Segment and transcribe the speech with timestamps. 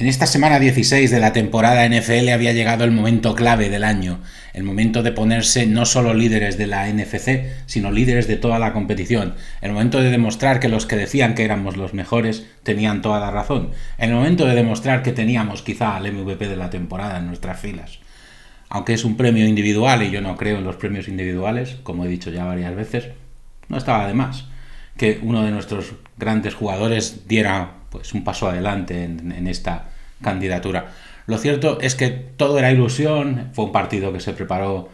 [0.00, 4.22] En esta semana 16 de la temporada NFL había llegado el momento clave del año,
[4.54, 8.72] el momento de ponerse no solo líderes de la NFC, sino líderes de toda la
[8.72, 13.20] competición, el momento de demostrar que los que decían que éramos los mejores tenían toda
[13.20, 17.26] la razón, el momento de demostrar que teníamos quizá al MVP de la temporada en
[17.26, 17.98] nuestras filas.
[18.70, 22.08] Aunque es un premio individual y yo no creo en los premios individuales, como he
[22.08, 23.08] dicho ya varias veces,
[23.68, 24.46] no estaba de más
[24.96, 29.90] que uno de nuestros grandes jugadores diera pues un paso adelante en, esta
[30.22, 30.92] candidatura.
[31.26, 34.88] Lo cierto es que todo era ilusión, fue un partido que se preparó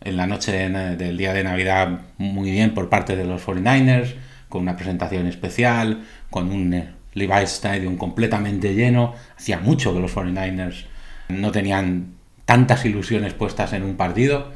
[0.00, 4.14] en la noche del día de Navidad muy bien por parte de los 49ers,
[4.48, 9.14] con una presentación especial, con un eh, Levi's Stadium completamente lleno.
[9.36, 10.86] Hacía mucho que los 49ers
[11.28, 12.14] no tenían
[12.44, 14.52] tantas ilusiones puestas en un partido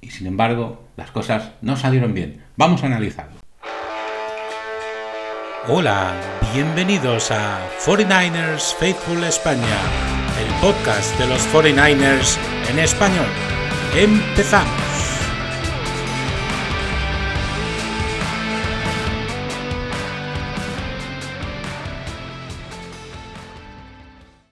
[0.00, 2.40] y sin embargo las cosas no salieron bien.
[2.56, 3.43] Vamos a analizarlo.
[5.66, 6.12] Hola,
[6.52, 9.78] bienvenidos a 49ers Faithful España,
[10.38, 12.36] el podcast de los 49ers
[12.68, 13.24] en español.
[13.96, 15.13] Empezamos.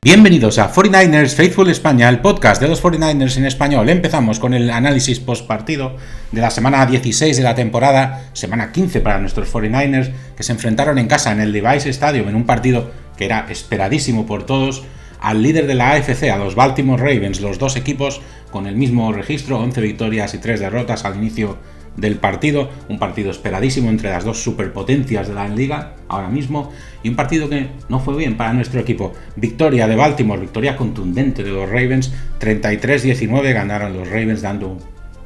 [0.04, 3.88] Bienvenidos a 49ers Faithful España, el podcast de los 49ers en español.
[3.88, 5.94] Empezamos con el análisis post partido
[6.32, 10.98] de la semana 16 de la temporada, semana 15 para nuestros 49ers, que se enfrentaron
[10.98, 14.82] en casa en el Device Stadium en un partido que era esperadísimo por todos
[15.20, 19.12] al líder de la AFC, a los Baltimore Ravens, los dos equipos con el mismo
[19.12, 21.58] registro, 11 victorias y 3 derrotas al inicio
[21.96, 26.70] del partido, un partido esperadísimo entre las dos superpotencias de la liga ahora mismo
[27.02, 29.12] y un partido que no fue bien para nuestro equipo.
[29.36, 34.78] Victoria de Baltimore, victoria contundente de los Ravens, 33-19 ganaron los Ravens dando,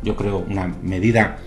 [0.03, 1.39] yo creo, una medida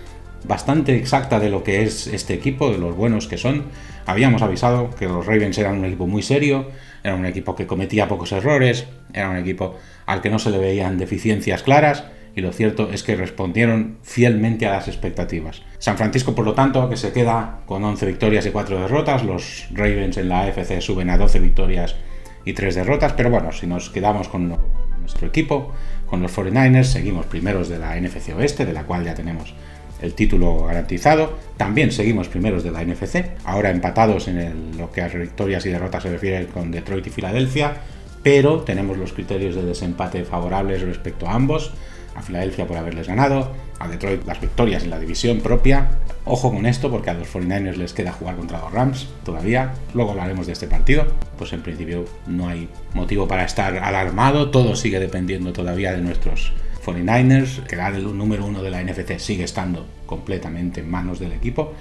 [0.44, 3.64] bastante exacta de lo que es este equipo, de los buenos que son.
[4.06, 6.70] Habíamos avisado que los Ravens eran un equipo muy serio,
[7.02, 9.76] era un equipo que cometía pocos errores, era un equipo
[10.06, 14.66] al que no se le veían deficiencias claras y lo cierto es que respondieron fielmente
[14.66, 15.62] a las expectativas.
[15.78, 19.66] San Francisco, por lo tanto, que se queda con 11 victorias y 4 derrotas, los
[19.72, 21.96] Ravens en la AFC suben a 12 victorias
[22.44, 24.56] y 3 derrotas, pero bueno, si nos quedamos con
[25.00, 25.72] nuestro equipo,
[26.06, 29.54] con los 49ers, seguimos primeros de la NFC Oeste, de la cual ya tenemos
[30.02, 31.38] el título garantizado.
[31.56, 36.02] También seguimos primeros de la NFC, ahora empatados en lo que a victorias y derrotas
[36.02, 37.74] se refiere con Detroit y Filadelfia,
[38.22, 41.72] pero tenemos los criterios de desempate favorables respecto a ambos
[42.14, 45.98] a Filadelfia por haberles ganado, a Detroit las victorias en la división propia.
[46.24, 49.72] Ojo con esto porque a los 49ers les queda jugar contra los Rams todavía.
[49.94, 51.06] Luego hablaremos de este partido.
[51.38, 54.50] Pues en principio no hay motivo para estar alarmado.
[54.50, 56.52] Todo sigue dependiendo todavía de nuestros
[56.84, 57.64] 49ers.
[57.64, 61.72] Quedar el número uno de la NFC sigue estando completamente en manos del equipo.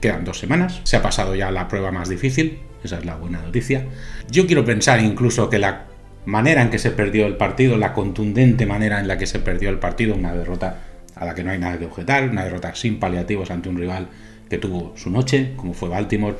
[0.00, 0.80] Quedan dos semanas.
[0.84, 2.60] Se ha pasado ya la prueba más difícil.
[2.84, 3.86] Esa es la buena noticia.
[4.30, 5.87] Yo quiero pensar incluso que la
[6.28, 9.70] manera en que se perdió el partido, la contundente manera en la que se perdió
[9.70, 10.78] el partido, una derrota
[11.14, 14.08] a la que no hay nada que objetar, una derrota sin paliativos ante un rival
[14.50, 16.36] que tuvo su noche, como fue Baltimore,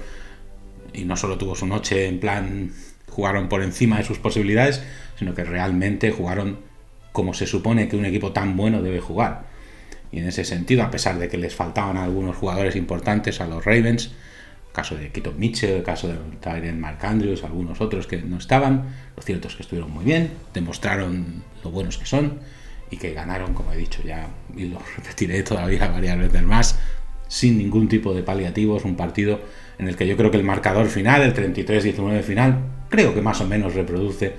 [0.93, 2.71] y no solo tuvo su noche en plan
[3.09, 4.83] jugaron por encima de sus posibilidades,
[5.19, 6.59] sino que realmente jugaron
[7.13, 9.47] como se supone que un equipo tan bueno debe jugar.
[10.13, 13.65] Y en ese sentido, a pesar de que les faltaban algunos jugadores importantes a los
[13.65, 14.13] Ravens,
[14.79, 18.85] caso de Quito Mitchell, el caso de Tyren Mark Andrews, algunos otros que no estaban.
[19.17, 22.39] Lo cierto es que estuvieron muy bien, demostraron lo buenos que son
[22.89, 26.79] y que ganaron, como he dicho ya, y lo repetiré todavía varias veces más,
[27.27, 29.41] sin ningún tipo de paliativos, un partido
[29.81, 33.41] en el que yo creo que el marcador final, el 33-19 final, creo que más
[33.41, 34.35] o menos reproduce,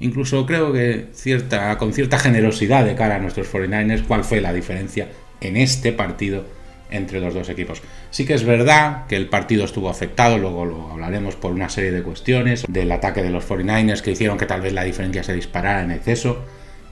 [0.00, 4.54] incluso creo que cierta, con cierta generosidad de cara a nuestros 49ers, cuál fue la
[4.54, 5.08] diferencia
[5.42, 6.46] en este partido
[6.90, 7.82] entre los dos equipos.
[8.10, 11.90] Sí que es verdad que el partido estuvo afectado, luego lo hablaremos por una serie
[11.90, 15.34] de cuestiones, del ataque de los 49ers que hicieron que tal vez la diferencia se
[15.34, 16.44] disparara en exceso.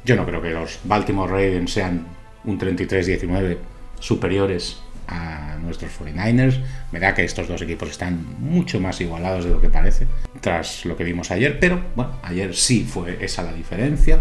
[0.04, 2.06] Yo no creo que los Baltimore Ravens sean
[2.44, 3.58] un 33-19
[4.00, 6.60] superiores a nuestros 49ers.
[6.90, 10.06] Me da que estos dos equipos están mucho más igualados de lo que parece
[10.40, 14.20] tras lo que vimos ayer, pero bueno, ayer sí fue esa la diferencia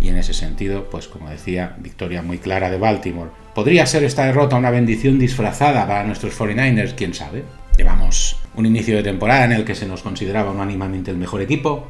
[0.00, 3.30] y en ese sentido, pues como decía, victoria muy clara de Baltimore.
[3.54, 6.94] ¿Podría ser esta derrota una bendición disfrazada para nuestros 49ers?
[6.94, 7.44] ¿Quién sabe?
[7.76, 11.86] Llevamos un inicio de temporada en el que se nos consideraba unánimamente el mejor equipo,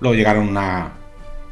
[0.00, 0.92] luego llegaron una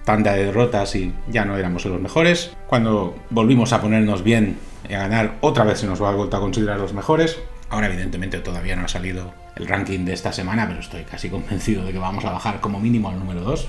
[0.04, 2.54] tanda de derrotas y ya no éramos los mejores.
[2.66, 6.36] Cuando volvimos a ponernos bien y a ganar, otra vez se nos va a vuelto
[6.36, 7.38] a considerar los mejores.
[7.70, 11.86] Ahora evidentemente todavía no ha salido el ranking de esta semana, pero estoy casi convencido
[11.86, 13.68] de que vamos a bajar como mínimo al número 2.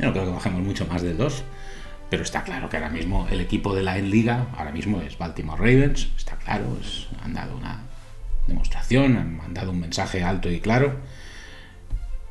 [0.00, 1.44] Yo no creo que bajemos mucho más del 2.
[2.08, 5.58] Pero está claro que ahora mismo el equipo de la liga ahora mismo es Baltimore
[5.58, 6.78] Ravens, está claro,
[7.22, 7.82] han dado una
[8.46, 11.00] demostración, han mandado un mensaje alto y claro.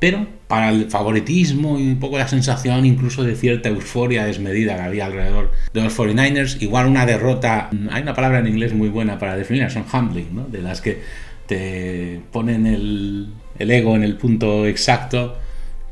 [0.00, 4.82] pero para el favoritismo y un poco la sensación incluso de cierta euforia desmedida que
[4.82, 9.18] había alrededor de los 49ers, igual una derrota, hay una palabra en inglés muy buena
[9.18, 10.44] para definirla, son humbling, ¿no?
[10.44, 11.02] de las que
[11.46, 13.28] te ponen el,
[13.58, 15.36] el ego en el punto exacto,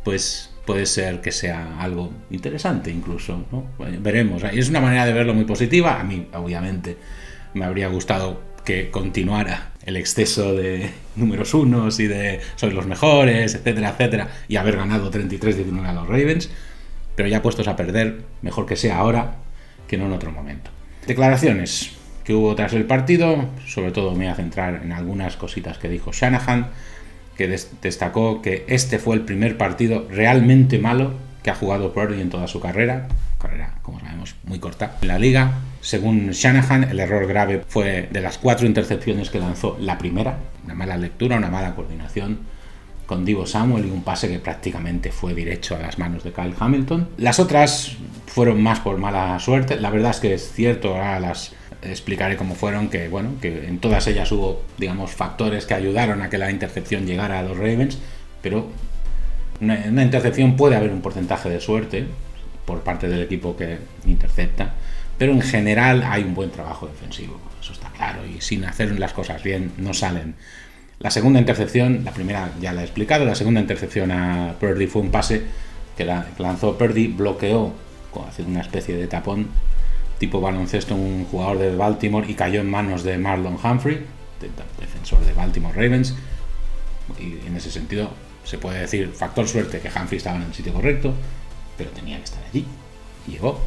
[0.04, 3.66] pues puede ser que sea algo interesante incluso, ¿no?
[4.00, 4.42] veremos.
[4.44, 6.00] Es una manera de verlo muy positiva.
[6.00, 6.96] A mí, obviamente,
[7.54, 13.54] me habría gustado que continuara el exceso de números unos y de sois los mejores,
[13.54, 16.50] etcétera, etcétera, y haber ganado 33-19 a los Ravens.
[17.14, 19.36] Pero ya puestos a perder, mejor que sea ahora
[19.86, 20.70] que no en otro momento.
[21.06, 21.92] Declaraciones
[22.24, 25.88] que hubo tras el partido, sobre todo me voy a centrar en algunas cositas que
[25.88, 26.70] dijo Shanahan
[27.36, 27.48] que
[27.82, 32.48] destacó que este fue el primer partido realmente malo que ha jugado Purdy en toda
[32.48, 33.08] su carrera,
[33.38, 35.52] carrera, como sabemos, muy corta en la liga.
[35.80, 40.74] Según Shanahan, el error grave fue de las cuatro intercepciones que lanzó la primera, una
[40.74, 42.38] mala lectura, una mala coordinación
[43.06, 46.54] con Divo Samuel y un pase que prácticamente fue derecho a las manos de Kyle
[46.58, 47.08] Hamilton.
[47.18, 47.96] Las otras
[48.26, 49.78] fueron más por mala suerte.
[49.78, 51.52] La verdad es que es cierto, ahora las
[51.90, 56.30] explicaré cómo fueron, que bueno, que en todas ellas hubo, digamos, factores que ayudaron a
[56.30, 57.98] que la intercepción llegara a los Ravens,
[58.42, 58.68] pero
[59.60, 62.06] en una intercepción puede haber un porcentaje de suerte
[62.64, 64.74] por parte del equipo que intercepta,
[65.18, 69.12] pero en general hay un buen trabajo defensivo, eso está claro, y sin hacer las
[69.12, 70.34] cosas bien no salen.
[70.98, 75.02] La segunda intercepción, la primera ya la he explicado, la segunda intercepción a Purdy fue
[75.02, 75.42] un pase
[75.96, 77.72] que, lanzó Purdy, bloqueó,
[78.28, 79.48] haciendo una especie de tapón
[80.24, 84.06] tipo baloncesto un jugador de Baltimore y cayó en manos de Marlon Humphrey,
[84.80, 86.14] defensor de Baltimore Ravens.
[87.20, 88.08] Y en ese sentido
[88.42, 91.12] se puede decir factor suerte que Humphrey estaba en el sitio correcto,
[91.76, 92.64] pero tenía que estar allí.
[93.28, 93.60] Y llegó.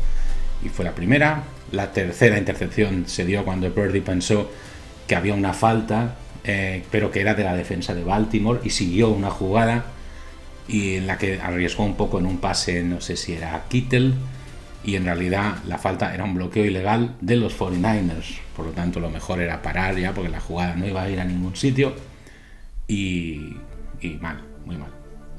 [0.65, 1.43] Y fue la primera.
[1.71, 4.49] La tercera intercepción se dio cuando Purdy pensó
[5.05, 9.09] que había una falta, eh, pero que era de la defensa de Baltimore y siguió
[9.09, 9.85] una jugada
[10.67, 14.15] y en la que arriesgó un poco en un pase, no sé si era Kittel
[14.83, 18.39] y en realidad la falta era un bloqueo ilegal de los 49ers.
[18.55, 21.19] Por lo tanto, lo mejor era parar ya porque la jugada no iba a ir
[21.19, 21.93] a ningún sitio
[22.87, 23.55] y,
[24.19, 24.91] mal, muy mal.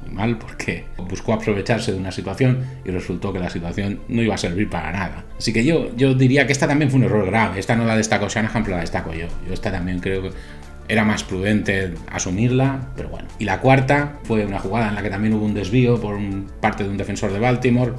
[0.03, 4.35] Muy mal porque buscó aprovecharse de una situación y resultó que la situación no iba
[4.35, 5.25] a servir para nada.
[5.37, 7.59] Así que yo, yo diría que esta también fue un error grave.
[7.59, 9.27] Esta no la destaco Shanahan, pero la destaco yo.
[9.47, 10.31] Yo esta también creo que
[10.89, 13.29] era más prudente asumirla, pero bueno.
[13.39, 16.19] Y la cuarta fue una jugada en la que también hubo un desvío por
[16.61, 17.93] parte de un defensor de Baltimore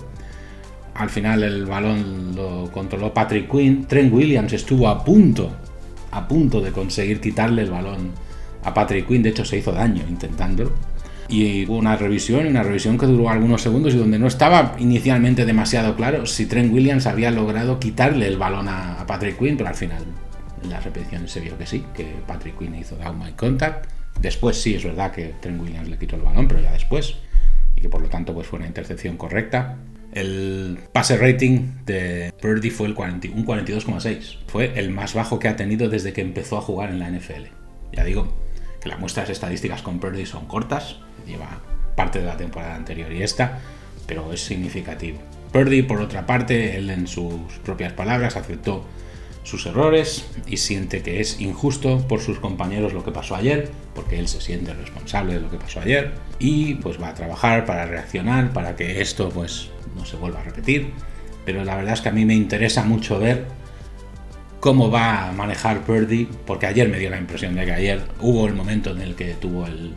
[0.95, 3.85] al final el balón lo controló Patrick Quinn.
[3.85, 5.51] Trent Williams estuvo a punto,
[6.11, 8.11] a punto de conseguir quitarle el balón
[8.63, 9.23] a Patrick Quinn.
[9.23, 10.71] De hecho, se hizo daño intentándolo.
[11.29, 15.45] Y hubo una revisión, una revisión que duró algunos segundos y donde no estaba inicialmente
[15.45, 19.75] demasiado claro si Trent Williams había logrado quitarle el balón a, Patrick Quinn, pero al
[19.75, 20.03] final
[20.63, 23.85] en las repeticiones se vio que sí, que Patrick Quinn hizo down my contact.
[24.19, 27.15] Después sí es verdad que Trent Williams le quitó el balón, pero ya después.
[27.75, 29.77] Y que por lo tanto pues fue una intercepción correcta.
[30.13, 34.37] El pase rating de Purdy fue el 40, un 42,6.
[34.47, 37.45] Fue el más bajo que ha tenido desde que empezó a jugar en la NFL.
[37.93, 38.33] Ya digo
[38.81, 40.97] que las muestras estadísticas con Purdy son cortas,
[41.27, 41.61] lleva
[41.95, 43.59] parte de la temporada anterior y esta,
[44.07, 45.19] pero es significativo.
[45.51, 48.85] Purdy, por otra parte, él en sus propias palabras aceptó
[49.43, 54.19] sus errores y siente que es injusto por sus compañeros lo que pasó ayer, porque
[54.19, 57.85] él se siente responsable de lo que pasó ayer y pues va a trabajar para
[57.85, 59.69] reaccionar para que esto pues
[59.99, 60.91] no se vuelva a repetir.
[61.45, 63.45] Pero la verdad es que a mí me interesa mucho ver
[64.59, 68.47] cómo va a manejar Purdy, porque ayer me dio la impresión de que ayer hubo
[68.47, 69.93] el momento en el que tuvo el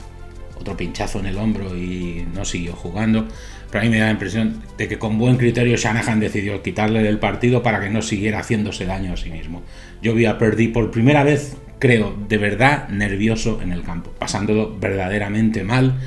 [0.59, 3.26] otro pinchazo en el hombro y no siguió jugando.
[3.71, 7.03] Pero a mí me da la impresión de que con buen criterio Shanahan decidió quitarle
[7.03, 9.62] del partido para que no siguiera haciéndose daño a sí mismo.
[10.00, 14.79] Yo vi a Purdy por primera vez, creo, de verdad nervioso en el campo, pasándolo
[14.79, 15.99] verdaderamente mal.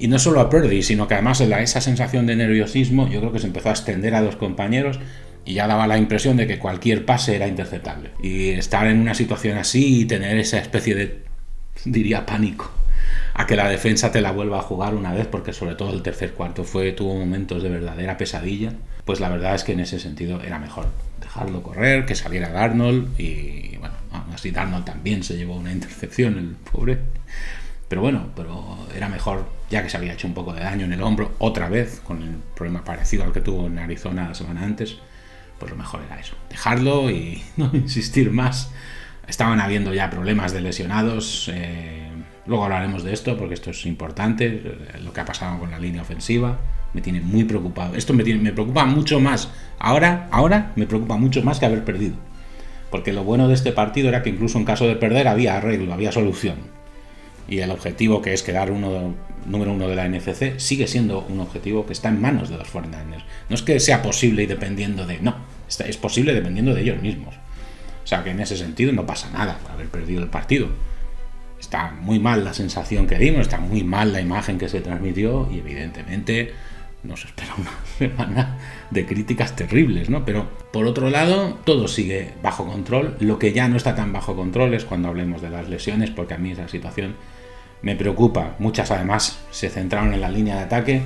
[0.00, 3.38] Y no solo a Purdy, sino que además esa sensación de nerviosismo yo creo que
[3.38, 4.98] se empezó a extender a los compañeros
[5.44, 8.10] y ya daba la impresión de que cualquier pase era interceptable.
[8.22, 11.22] Y estar en una situación así y tener esa especie de,
[11.84, 12.70] diría, pánico
[13.34, 16.02] a que la defensa te la vuelva a jugar una vez, porque sobre todo el
[16.02, 18.72] tercer cuarto fue, tuvo momentos de verdadera pesadilla,
[19.04, 20.86] pues la verdad es que en ese sentido era mejor
[21.20, 26.38] dejarlo correr, que saliera Darnold y bueno, aún así Darnold también se llevó una intercepción,
[26.38, 26.98] el pobre.
[27.90, 30.94] Pero bueno, pero era mejor, ya que se había hecho un poco de daño en
[30.94, 34.64] el hombro, otra vez, con el problema parecido al que tuvo en Arizona la semana
[34.64, 34.96] antes,
[35.58, 38.70] pues lo mejor era eso, dejarlo y no insistir más.
[39.28, 41.50] Estaban habiendo ya problemas de lesionados.
[41.52, 42.10] Eh,
[42.50, 45.78] Luego hablaremos de esto porque esto es importante, eh, lo que ha pasado con la
[45.78, 46.58] línea ofensiva.
[46.92, 47.94] Me tiene muy preocupado.
[47.94, 49.50] Esto me, me preocupa mucho más.
[49.78, 52.16] Ahora, ahora me preocupa mucho más que haber perdido.
[52.90, 55.94] Porque lo bueno de este partido era que incluso en caso de perder había arreglo,
[55.94, 56.56] había solución.
[57.50, 59.14] Y el objetivo que es quedar uno
[59.44, 62.72] número uno de la NFC sigue siendo un objetivo que está en manos de los
[62.72, 63.24] 49ers.
[63.48, 65.18] No es que sea posible y dependiendo de...
[65.20, 65.34] No,
[65.68, 67.34] es posible dependiendo de ellos mismos.
[68.04, 70.68] O sea que en ese sentido no pasa nada por haber perdido el partido.
[71.58, 75.48] Está muy mal la sensación que dimos, está muy mal la imagen que se transmitió
[75.52, 76.54] y evidentemente
[77.02, 78.58] nos espera una semana
[78.90, 80.24] de críticas terribles, ¿no?
[80.24, 83.16] Pero por otro lado, todo sigue bajo control.
[83.20, 86.34] Lo que ya no está tan bajo control es cuando hablemos de las lesiones, porque
[86.34, 87.14] a mí esa situación
[87.82, 88.54] me preocupa.
[88.58, 91.02] Muchas además se centraron en la línea de ataque.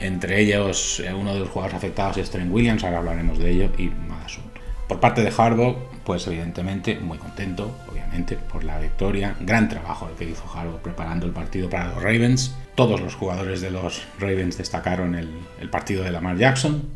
[0.00, 3.70] Entre ellos, eh, uno de los jugadores afectados es Trent Williams, ahora hablaremos de ello
[3.78, 4.60] y más asunto.
[4.86, 9.36] Por parte de Harbaugh, pues evidentemente muy contento, obviamente, por la victoria.
[9.40, 12.54] Gran trabajo el que hizo Harbaugh preparando el partido para los Ravens.
[12.74, 15.28] Todos los jugadores de los Ravens destacaron el,
[15.70, 16.88] partido de Lamar Jackson,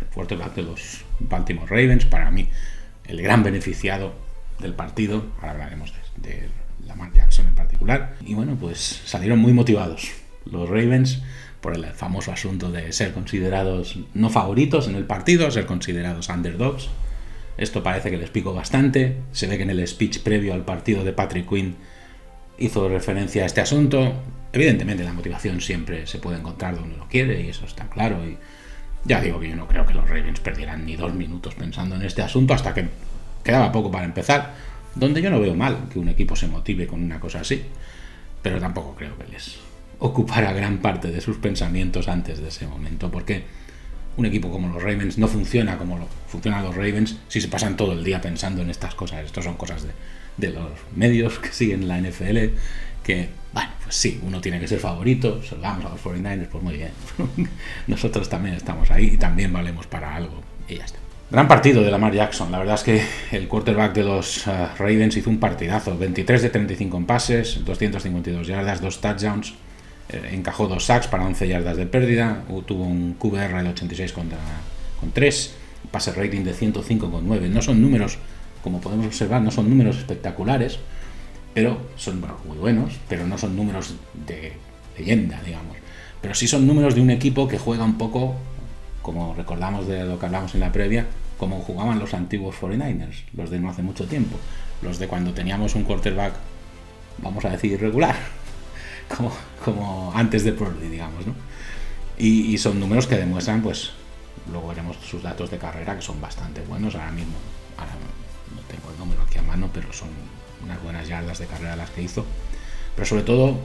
[0.00, 2.48] el quarterback de los Baltimore Ravens, para mí
[3.06, 4.12] el gran beneficiado
[4.60, 5.24] del partido.
[5.40, 6.48] Ahora hablaremos de, de
[7.12, 8.16] Jackson en particular.
[8.20, 10.12] Y bueno, pues salieron muy motivados
[10.44, 11.22] los Ravens
[11.60, 16.88] por el famoso asunto de ser considerados no favoritos en el partido, ser considerados underdogs.
[17.56, 19.18] Esto parece que les pico bastante.
[19.32, 21.76] Se ve que en el speech previo al partido de Patrick Quinn
[22.58, 24.12] hizo referencia a este asunto.
[24.52, 28.18] Evidentemente la motivación siempre se puede encontrar donde uno quiere y eso está claro.
[28.26, 28.36] Y
[29.04, 32.02] ya digo que yo no creo que los Ravens perdieran ni dos minutos pensando en
[32.02, 32.88] este asunto hasta que
[33.44, 34.54] quedaba poco para empezar.
[34.94, 37.62] Donde yo no veo mal que un equipo se motive con una cosa así,
[38.42, 39.58] pero tampoco creo que les
[39.98, 43.44] ocupara gran parte de sus pensamientos antes de ese momento, porque
[44.16, 47.76] un equipo como los Ravens no funciona como lo funcionan los Ravens si se pasan
[47.76, 49.24] todo el día pensando en estas cosas.
[49.24, 49.86] Estas son cosas
[50.36, 52.38] de, los medios que siguen la NFL,
[53.02, 56.76] que, bueno, pues sí, uno tiene que ser favorito, salvamos a los 49ers, pues muy
[56.76, 56.90] bien.
[57.86, 60.98] Nosotros también estamos ahí y también valemos para algo, y ya está.
[61.32, 62.52] Gran partido de Lamar Jackson.
[62.52, 63.02] La verdad es que
[63.34, 65.96] el quarterback de los uh, Ravens hizo un partidazo.
[65.96, 69.54] 23 de 35 en pases, 252 yardas, dos touchdowns.
[70.10, 74.36] Eh, encajó dos sacks para 11 yardas de pérdida, tuvo un QBR de 86 contra,
[75.00, 75.54] con 3,
[75.90, 77.48] pase rating de 105,9.
[77.48, 78.18] No son números,
[78.62, 80.80] como podemos observar, no son números espectaculares,
[81.54, 83.94] pero son muy buenos, pero no son números
[84.26, 84.52] de
[84.98, 85.78] leyenda, digamos.
[86.20, 88.34] Pero sí son números de un equipo que juega un poco,
[89.00, 91.06] como recordamos de lo que hablamos en la previa,
[91.42, 94.36] como jugaban los antiguos 49ers, los de no hace mucho tiempo,
[94.80, 96.34] los de cuando teníamos un quarterback,
[97.18, 98.14] vamos a decir, irregular
[99.16, 99.32] como,
[99.64, 101.34] como antes de Purdy, digamos, ¿no?
[102.16, 103.90] Y, son números que demuestran, pues,
[104.52, 106.94] luego veremos sus datos de carrera que son bastante buenos.
[106.94, 107.34] Ahora mismo,
[108.54, 110.10] no tengo el número aquí a mano, pero son
[110.62, 112.24] unas buenas yardas de carrera las que hizo.
[112.94, 113.58] Pero sobre todo,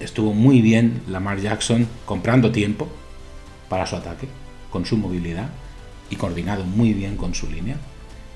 [0.00, 2.88] estuvo muy bien Lamar Jackson comprando tiempo
[3.70, 4.28] para su ataque,
[4.70, 5.48] con su movilidad
[6.12, 7.76] y coordinado muy bien con su línea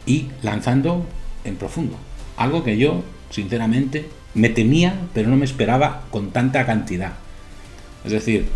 [0.06, 1.06] y lanzando
[1.45, 1.97] en profundo.
[2.38, 7.12] Algo que yo, sinceramente, me temía, pero no me esperaba con tanta cantidad.
[8.02, 8.47] Es decir,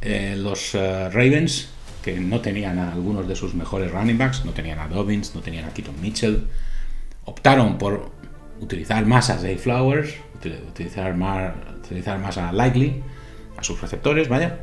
[0.00, 1.68] eh, los eh, Ravens,
[2.02, 5.42] que no tenían a algunos de sus mejores running backs, no tenían a Dobbins, no
[5.42, 6.46] tenían a Keaton Mitchell,
[7.26, 8.10] optaron por
[8.60, 10.14] utilizar más a Zay Flowers,
[10.70, 11.52] utilizar más,
[11.84, 13.02] utilizar más a Likely,
[13.58, 14.60] a sus receptores, vaya,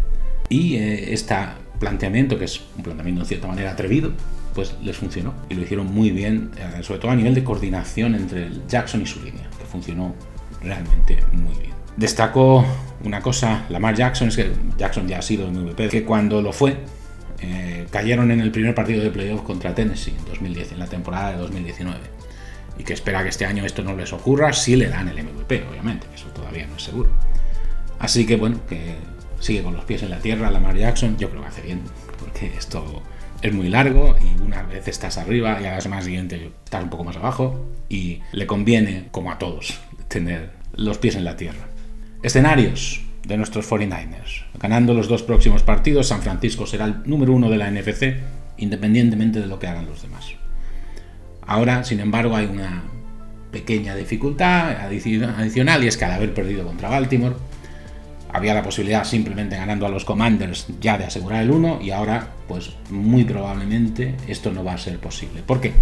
[0.50, 1.36] y eh, este
[1.79, 4.12] planteamiento, que es un planteamiento en cierta manera atrevido,
[4.53, 8.50] pues les funcionó y lo hicieron muy bien, sobre todo a nivel de coordinación entre
[8.67, 10.15] Jackson y su línea, que funcionó
[10.62, 11.74] realmente muy bien.
[11.95, 12.65] Destaco
[13.03, 16.77] una cosa, Lamar Jackson, es que Jackson ya ha sido MVP, que cuando lo fue,
[17.41, 21.31] eh, cayeron en el primer partido de playoff contra Tennessee en 2010, en la temporada
[21.31, 22.00] de 2019.
[22.77, 25.65] Y que espera que este año esto no les ocurra si le dan el MVP,
[25.69, 27.09] obviamente, que eso todavía no es seguro.
[28.00, 28.95] Así que bueno, que
[29.39, 31.81] sigue con los pies en la tierra Lamar Jackson, yo creo que hace bien,
[32.19, 33.01] porque esto
[33.41, 37.03] es muy largo y una vez estás arriba y a la siguiente estás un poco
[37.03, 41.67] más abajo y le conviene, como a todos, tener los pies en la tierra.
[42.22, 44.46] Escenarios de nuestros 49ers.
[44.60, 48.15] Ganando los dos próximos partidos, San Francisco será el número uno de la NFC,
[48.58, 50.25] independientemente de lo que hagan los demás.
[51.46, 52.84] Ahora, sin embargo, hay una
[53.51, 57.36] pequeña dificultad adicional y es que al haber perdido contra Baltimore,
[58.31, 62.27] había la posibilidad simplemente ganando a los Commanders ya de asegurar el 1 y ahora
[62.48, 65.41] pues muy probablemente esto no va a ser posible.
[65.41, 65.74] ¿Por qué?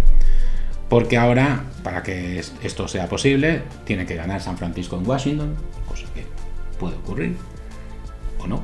[0.88, 5.54] Porque ahora, para que esto sea posible, tiene que ganar San Francisco en Washington,
[5.86, 6.24] cosa que
[6.78, 7.36] puede ocurrir
[8.38, 8.62] o no.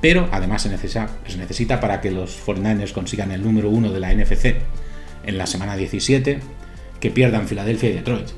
[0.00, 4.54] Pero además se necesita, para que los 49ers consigan el número 1 de la NFC
[5.24, 6.38] en la semana 17,
[7.00, 8.28] que pierdan Filadelfia y Detroit.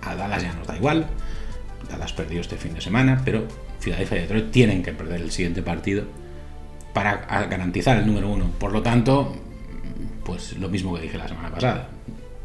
[0.00, 1.06] A Dallas ya nos da igual,
[1.90, 3.46] Dallas perdió este fin de semana, pero
[3.80, 6.04] Filadelfia y Detroit tienen que perder el siguiente partido
[6.92, 7.16] para
[7.46, 8.52] garantizar el número 1.
[8.58, 9.36] Por lo tanto,
[10.24, 11.88] pues lo mismo que dije la semana pasada.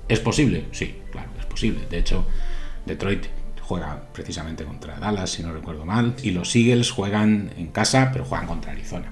[0.07, 0.65] ¿Es posible?
[0.71, 1.85] Sí, claro, es posible.
[1.89, 2.25] De hecho,
[2.85, 3.25] Detroit
[3.61, 8.25] juega precisamente contra Dallas, si no recuerdo mal, y los Eagles juegan en casa, pero
[8.25, 9.11] juegan contra Arizona.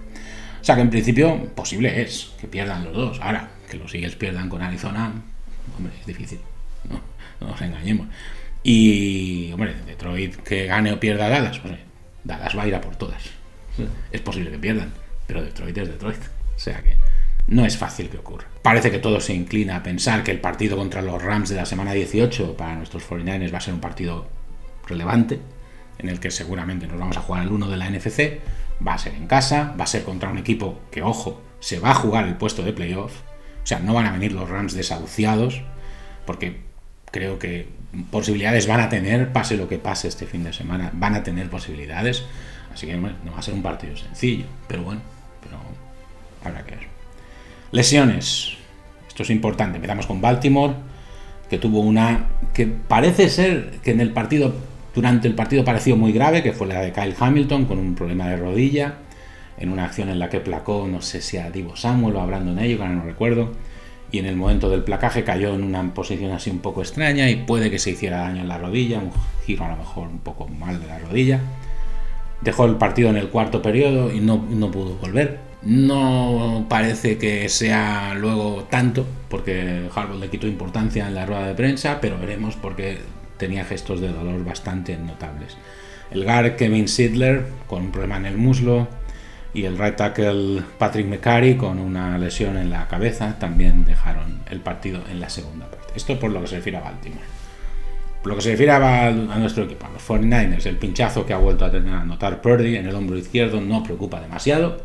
[0.62, 3.20] O sea que en principio posible es que pierdan los dos.
[3.22, 5.12] Ahora, que los Eagles pierdan con Arizona,
[5.76, 6.40] hombre, es difícil,
[6.90, 7.02] no,
[7.46, 8.08] nos engañemos.
[8.64, 11.74] Y, hombre, Detroit que gane o pierda Dallas, pues
[12.24, 13.24] Dallas va a ir a por todas.
[14.12, 14.94] Es posible que pierdan,
[15.28, 16.22] pero Detroit es Detroit.
[16.56, 16.96] O sea que
[17.48, 18.48] no es fácil que ocurra.
[18.62, 21.66] Parece que todo se inclina a pensar que el partido contra los Rams de la
[21.66, 24.28] semana 18 para nuestros 49ers va a ser un partido
[24.88, 25.40] relevante,
[26.00, 28.40] en el que seguramente nos vamos a jugar el 1 de la NFC,
[28.86, 31.92] va a ser en casa, va a ser contra un equipo que, ojo, se va
[31.92, 33.22] a jugar el puesto de playoff,
[33.64, 35.62] o sea, no van a venir los Rams desahuciados,
[36.26, 36.62] porque
[37.12, 37.68] creo que
[38.10, 41.50] posibilidades van a tener, pase lo que pase este fin de semana, van a tener
[41.50, 42.24] posibilidades,
[42.74, 45.02] así que no va a ser un partido sencillo, pero bueno,
[45.42, 45.58] pero
[46.44, 46.88] habrá que ver.
[47.72, 48.54] Lesiones,
[49.08, 50.74] esto es importante, empezamos con Baltimore,
[51.50, 54.54] que tuvo una que parece ser que en el partido
[54.94, 58.28] durante el partido pareció muy grave, que fue la de Kyle Hamilton con un problema
[58.28, 58.96] de rodilla,
[59.58, 62.26] en una acción en la que placó, no sé si a Divo Samuel o a
[62.26, 63.54] Brandon Ayuk, ahora no recuerdo,
[64.14, 67.36] y en el momento del placaje cayó en una posición así un poco extraña y
[67.36, 69.12] puede que se hiciera daño en la rodilla, un
[69.44, 71.40] giro a lo mejor un poco mal de la rodilla.
[72.42, 75.40] Dejó el partido en el cuarto periodo y no, no pudo volver.
[75.64, 81.56] No parece que sea luego tanto, porque Harbaugh le quitó importancia en la rueda de
[81.56, 83.00] prensa, pero veremos porque
[83.38, 85.58] tenía gestos de dolor bastante notables.
[86.12, 88.88] El guard Kevin Sidler con un problema en el muslo
[89.54, 94.60] y el right tackle Patrick McCarry con una lesión en la cabeza también dejaron el
[94.60, 95.94] partido en la segunda parte.
[95.96, 97.26] Esto por lo que se refiere a Baltimore.
[98.22, 101.38] Por lo que se refiere a, nuestro equipo, a los 49ers, el pinchazo que ha
[101.38, 104.84] vuelto a tener a notar Purdy en el hombro izquierdo no preocupa demasiado,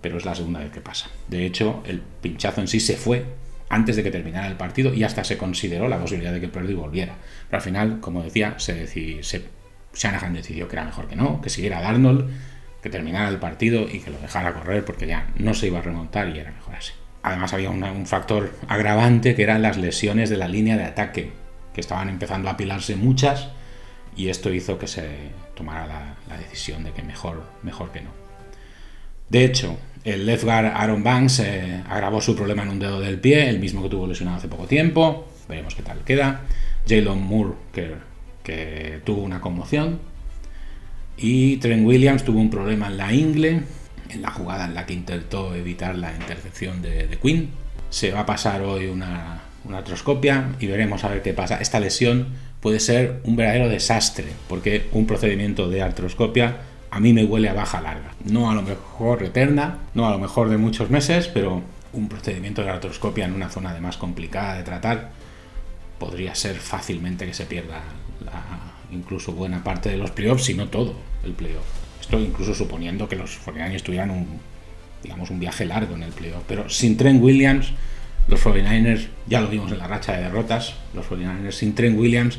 [0.00, 1.08] pero es la segunda vez que pasa.
[1.28, 3.24] De hecho, el pinchazo en sí se fue
[3.68, 6.74] antes de que terminara el partido y hasta se consideró la posibilidad de que Purdy
[6.74, 7.14] volviera.
[7.48, 9.42] Pero al final, como decía, se, se
[9.94, 12.30] Shanahan decidió que era mejor que no, que siguiera Darnold,
[12.82, 15.82] que terminara el partido y que lo dejara correr porque ya no se iba a
[15.82, 16.92] remontar y era mejor así.
[17.22, 21.30] Además había un factor agravante que eran las lesiones de la línea de ataque,
[21.72, 23.50] que estaban empezando a apilarse muchas
[24.16, 25.08] y esto hizo que se
[25.54, 28.10] tomara la, decisión de que mejor, mejor que no.
[29.28, 33.20] De hecho, el left guard Aaron Banks eh, agravó su problema en un dedo del
[33.20, 35.28] pie, el mismo que tuvo lesionado hace poco tiempo.
[35.48, 36.42] Veremos qué tal queda.
[36.86, 37.94] Jalen Moore, que,
[38.42, 40.00] que, tuvo una conmoción.
[41.16, 43.62] Y Trent Williams tuvo un problema en la ingle,
[44.08, 47.50] en la jugada en la que intentó evitar la intercepción de, de Quinn.
[47.90, 51.60] Se va a pasar hoy una, una artroscopia y veremos a ver qué pasa.
[51.60, 52.28] Esta lesión
[52.60, 56.58] puede ser un verdadero desastre, porque un procedimiento de artroscopia
[56.90, 58.12] a mí me huele a baja larga.
[58.24, 62.62] No a lo mejor eterna, no a lo mejor de muchos meses, pero un procedimiento
[62.62, 65.10] de artroscopia en una zona además complicada de tratar
[65.98, 67.82] podría ser fácilmente que se pierda
[68.92, 71.64] incluso buena parte de los playoffs, si no todo el playoff.
[72.00, 74.26] Esto incluso suponiendo que los 49ers tuvieran un,
[75.02, 76.42] digamos, un viaje largo en el playoff.
[76.46, 77.72] Pero sin Trent Williams,
[78.28, 82.38] los 49ers, ya lo vimos en la racha de derrotas, los 49ers sin Trent Williams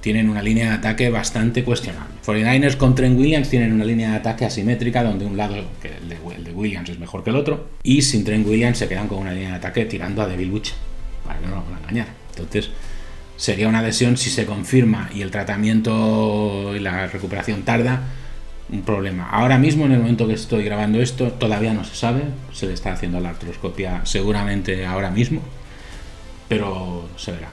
[0.00, 2.14] tienen una línea de ataque bastante cuestionable.
[2.24, 6.08] 49ers con Trent Williams tienen una línea de ataque asimétrica donde un lado, que el
[6.44, 9.32] de, Williams es mejor que el otro, y sin Trent Williams se quedan con una
[9.32, 10.72] línea de ataque tirando a Devil Witch,
[11.24, 12.08] para que no nos van a engañar.
[12.30, 12.70] Entonces,
[13.40, 18.02] sería una lesión si se confirma y el tratamiento y la recuperación tarda,
[18.68, 19.30] un problema.
[19.30, 22.74] Ahora mismo, en el momento que estoy grabando esto, todavía no se sabe, se le
[22.74, 25.40] está haciendo la artroscopia seguramente ahora mismo,
[26.50, 27.48] pero se verá.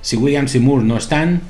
[0.00, 1.40] Si Williams y Moore no están,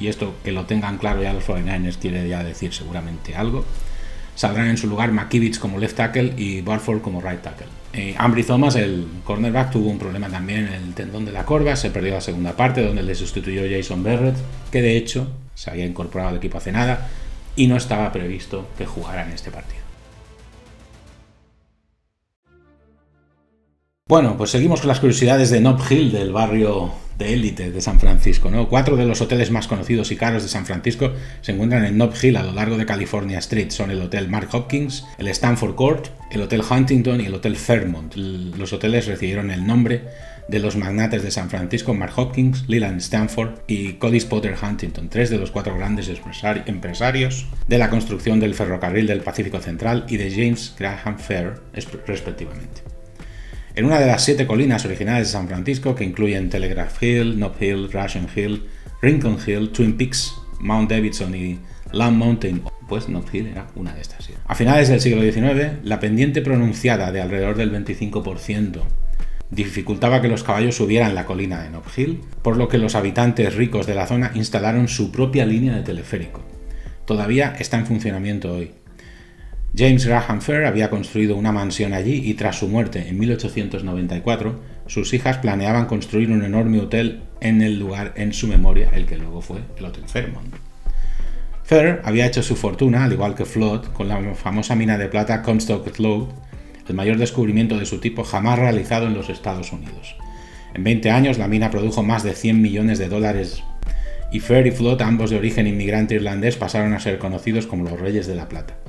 [0.00, 3.64] y esto que lo tengan claro ya los 49ers quiere ya decir seguramente algo,
[4.34, 7.79] saldrán en su lugar McKivitz como left tackle y Barford como right tackle.
[7.92, 11.74] Eh, Ambry Thomas, el cornerback, tuvo un problema también en el tendón de la corva,
[11.74, 14.36] se perdió la segunda parte donde le sustituyó Jason Barrett,
[14.70, 17.08] que de hecho se había incorporado al equipo hace nada
[17.56, 19.80] y no estaba previsto que jugara en este partido.
[24.06, 28.00] Bueno, pues seguimos con las curiosidades de Nob Hill, del barrio de élite de San
[28.00, 28.50] Francisco.
[28.50, 28.68] ¿no?
[28.68, 32.12] Cuatro de los hoteles más conocidos y caros de San Francisco se encuentran en Nob
[32.20, 33.70] Hill a lo largo de California Street.
[33.70, 38.16] Son el Hotel Mark Hopkins, el Stanford Court, el Hotel Huntington y el Hotel Fairmont.
[38.16, 40.02] Los hoteles recibieron el nombre
[40.48, 45.30] de los magnates de San Francisco, Mark Hopkins, Leland Stanford y Cody Potter Huntington, tres
[45.30, 46.10] de los cuatro grandes
[46.66, 51.60] empresarios de la construcción del ferrocarril del Pacífico Central y de James Graham Fair,
[52.06, 52.99] respectivamente
[53.80, 57.54] en una de las siete colinas originales de San Francisco que incluyen Telegraph Hill, Nob
[57.58, 58.66] Hill, Russian Hill,
[59.00, 61.58] Rincon Hill, Twin Peaks, Mount Davidson y
[61.90, 64.28] Lamb Mountain, pues Nob Hill era una de estas.
[64.46, 68.82] A finales del siglo XIX, la pendiente pronunciada de alrededor del 25%
[69.50, 73.54] dificultaba que los caballos subieran la colina de Nob Hill, por lo que los habitantes
[73.54, 76.42] ricos de la zona instalaron su propia línea de teleférico.
[77.06, 78.72] Todavía está en funcionamiento hoy.
[79.76, 85.14] James Graham Fair había construido una mansión allí y tras su muerte en 1894, sus
[85.14, 89.40] hijas planeaban construir un enorme hotel en el lugar en su memoria, el que luego
[89.40, 90.54] fue el Hotel Fairmont.
[91.62, 95.42] Fair había hecho su fortuna, al igual que Flood, con la famosa mina de plata
[95.42, 96.32] Comstock Lode,
[96.88, 100.16] el mayor descubrimiento de su tipo jamás realizado en los Estados Unidos.
[100.74, 103.62] En 20 años la mina produjo más de 100 millones de dólares
[104.32, 108.00] y Fair y Flood, ambos de origen inmigrante irlandés, pasaron a ser conocidos como los
[108.00, 108.79] Reyes de la Plata.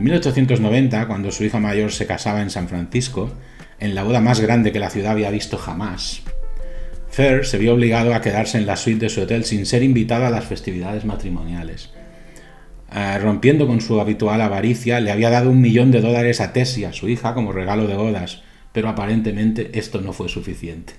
[0.00, 3.34] En 1890, cuando su hija mayor se casaba en San Francisco,
[3.78, 6.22] en la boda más grande que la ciudad había visto jamás,
[7.10, 10.24] Fair se vio obligado a quedarse en la suite de su hotel sin ser invitado
[10.24, 11.90] a las festividades matrimoniales.
[12.90, 16.94] Eh, rompiendo con su habitual avaricia, le había dado un millón de dólares a Tessia,
[16.94, 20.94] su hija, como regalo de bodas, pero aparentemente esto no fue suficiente.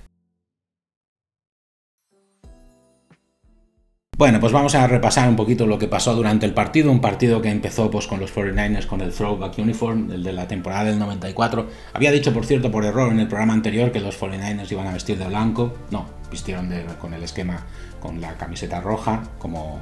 [4.17, 7.41] Bueno, pues vamos a repasar un poquito lo que pasó durante el partido, un partido
[7.41, 10.99] que empezó pues, con los 49ers con el throwback uniform, el de la temporada del
[10.99, 11.67] 94.
[11.93, 14.93] Había dicho, por cierto, por error en el programa anterior que los 49ers iban a
[14.93, 15.73] vestir de blanco.
[15.89, 16.69] No, vistieron
[16.99, 17.65] con el esquema
[17.99, 19.79] con la camiseta roja como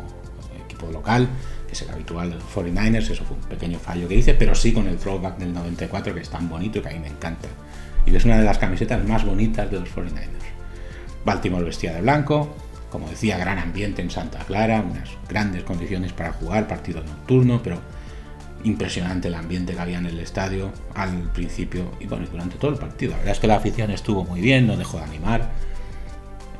[0.65, 1.28] equipo local
[1.68, 4.56] que es el habitual de los 49ers, eso fue un pequeño fallo que hice, pero
[4.56, 7.08] sí con el throwback del 94 que es tan bonito y que a mí me
[7.08, 7.48] encanta.
[8.06, 10.50] Y que es una de las camisetas más bonitas de los 49ers.
[11.26, 12.56] Baltimore vestía de blanco,
[12.89, 17.80] como decía, gran ambiente en Santa Clara, unas grandes condiciones para jugar, partido nocturno, pero
[18.63, 22.78] impresionante el ambiente que había en el estadio al principio y bueno, durante todo el
[22.78, 23.12] partido.
[23.12, 25.52] La verdad es que la afición estuvo muy bien, no dejó de animar.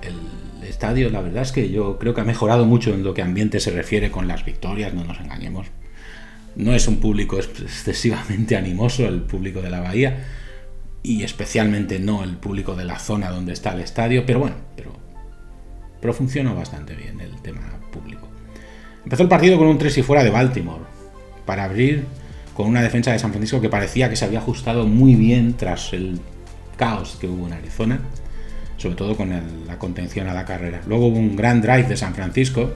[0.02, 3.22] El estadio, la verdad es que yo creo que ha mejorado mucho en lo que
[3.22, 5.68] ambiente se refiere con las victorias, no nos engañemos.
[6.56, 10.26] No es un público excesivamente animoso el público de la Bahía
[11.04, 14.94] y especialmente no el público de la zona donde está el estadio, pero bueno, pero,
[16.00, 18.28] pero funcionó bastante bien el tema público.
[19.04, 20.84] Empezó el partido con un 3 y fuera de Baltimore
[21.46, 22.06] para abrir
[22.54, 25.94] con una defensa de San Francisco que parecía que se había ajustado muy bien tras
[25.94, 26.20] el
[26.78, 28.00] caos que hubo en Arizona
[28.80, 29.30] sobre todo con
[29.68, 30.82] la contención a la carrera.
[30.88, 32.72] Luego hubo un gran drive de San Francisco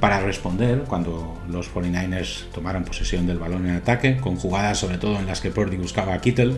[0.00, 5.18] para responder cuando los 49ers tomaron posesión del balón en ataque, con jugadas sobre todo
[5.20, 6.56] en las que Purdy buscaba a Kittle,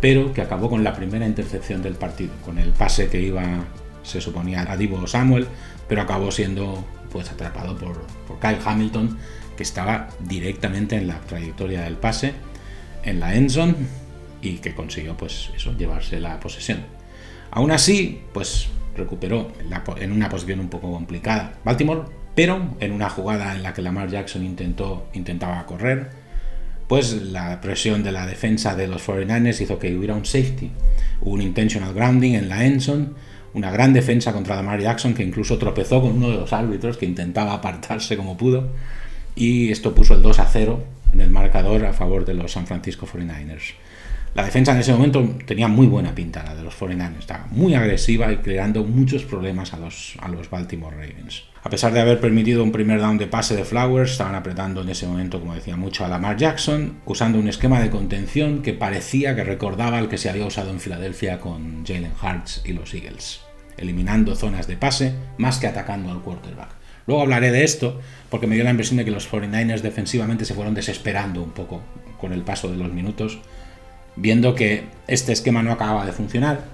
[0.00, 3.64] pero que acabó con la primera intercepción del partido, con el pase que iba,
[4.04, 5.48] se suponía, a Divo Samuel,
[5.88, 9.18] pero acabó siendo pues atrapado por, por Kyle Hamilton,
[9.56, 12.34] que estaba directamente en la trayectoria del pase,
[13.02, 13.74] en la end zone,
[14.42, 16.84] y que consiguió pues llevarse la posesión.
[17.50, 19.52] Aún así, pues recuperó
[19.96, 22.02] en una posición un poco complicada Baltimore,
[22.34, 26.10] pero en una jugada en la que Lamar Jackson intentó, intentaba correr,
[26.88, 30.70] pues la presión de la defensa de los 49ers hizo que hubiera un safety.
[31.22, 33.14] Un intentional grounding en la Enson,
[33.54, 37.06] una gran defensa contra Lamar Jackson que incluso tropezó con uno de los árbitros que
[37.06, 38.68] intentaba apartarse como pudo
[39.36, 42.66] y esto puso el 2 a 0 en el marcador a favor de los San
[42.66, 43.74] Francisco 49ers.
[44.34, 47.20] La defensa en ese momento tenía muy buena pinta, la de los 49ers.
[47.20, 51.44] Estaba muy agresiva y creando muchos problemas a los, a los Baltimore Ravens.
[51.62, 54.88] A pesar de haber permitido un primer down de pase de Flowers, estaban apretando en
[54.88, 59.36] ese momento, como decía, mucho a Lamar Jackson, usando un esquema de contención que parecía
[59.36, 63.40] que recordaba al que se había usado en Filadelfia con Jalen Hurts y los Eagles,
[63.76, 66.70] eliminando zonas de pase más que atacando al quarterback.
[67.06, 70.54] Luego hablaré de esto porque me dio la impresión de que los 49ers defensivamente se
[70.54, 71.82] fueron desesperando un poco
[72.20, 73.38] con el paso de los minutos
[74.16, 76.64] viendo que este esquema no acababa de funcionar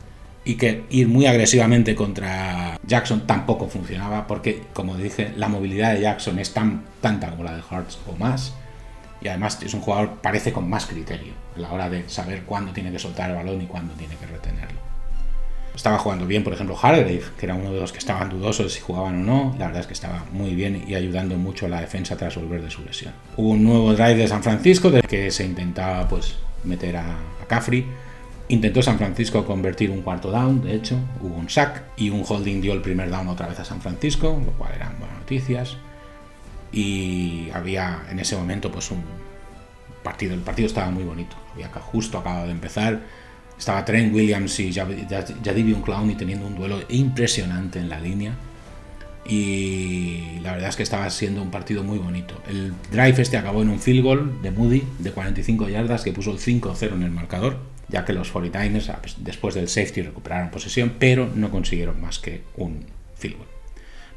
[0.44, 6.00] y que ir muy agresivamente contra Jackson tampoco funcionaba porque, como dije, la movilidad de
[6.00, 8.54] Jackson es tan tanta como la de Hearts o más
[9.20, 12.72] y además es un jugador parece con más criterio a la hora de saber cuándo
[12.72, 14.90] tiene que soltar el balón y cuándo tiene que retenerlo.
[15.74, 18.80] Estaba jugando bien, por ejemplo, Hargrave, que era uno de los que estaban dudosos si
[18.80, 19.56] jugaban o no.
[19.58, 22.60] La verdad es que estaba muy bien y ayudando mucho a la defensa tras volver
[22.62, 23.14] de su lesión.
[23.36, 27.84] Hubo un nuevo drive de San Francisco de que se intentaba pues meter a, Caffrey.
[28.48, 32.60] Intentó San Francisco convertir un cuarto down, de hecho, hubo un sack y un holding
[32.60, 35.76] dio el primer down otra vez a San Francisco, lo cual eran buenas noticias.
[36.72, 39.02] Y había en ese momento pues un
[40.04, 43.00] partido, el partido estaba muy bonito, había justo acabado de empezar,
[43.58, 48.34] estaba Trent Williams y Jadivion Clowney teniendo un duelo impresionante en la línea
[49.30, 52.34] y la verdad es que estaba siendo un partido muy bonito.
[52.48, 56.32] El drive este acabó en un field goal de Moody de 45 yardas que puso
[56.32, 60.50] el 5-0 en el marcador, ya que los 49ers ah, pues, después del safety recuperaron
[60.50, 63.48] posesión, pero no consiguieron más que un field goal.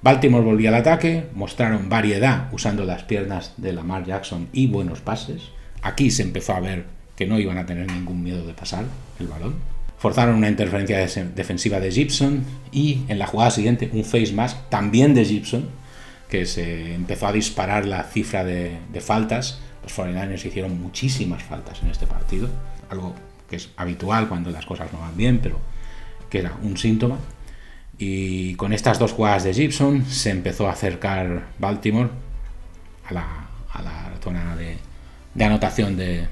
[0.02, 5.44] Baltimore volvió al ataque, mostraron variedad usando las piernas de Lamar Jackson y buenos pases.
[5.84, 8.86] Aquí se empezó a ver que no iban a tener ningún miedo de pasar
[9.20, 9.56] el balón.
[10.04, 10.98] Forzaron una interferencia
[11.34, 15.70] defensiva de Gibson y en la jugada siguiente un face mask también de Gibson,
[16.28, 19.62] que se empezó a disparar la cifra de, faltas.
[19.82, 22.50] Los 49ers hicieron muchísimas faltas en este partido,
[22.90, 23.16] algo
[23.50, 25.58] que es habitual cuando las cosas no van bien, pero
[26.30, 27.18] que era un síntoma.
[27.98, 32.10] Y con estas dos jugadas de Gibson se empezó a acercar Baltimore
[33.06, 36.28] a la, zona de, anotación de,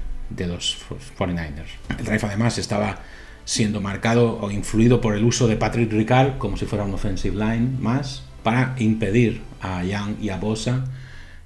[0.46, 0.76] los
[1.18, 1.70] 49ers.
[1.98, 2.98] El drive además estaba
[3.44, 7.36] siendo marcado o influido por el uso de Patrick Ricard como si fuera un offensive
[7.36, 10.84] line más para impedir a Young y a Bosa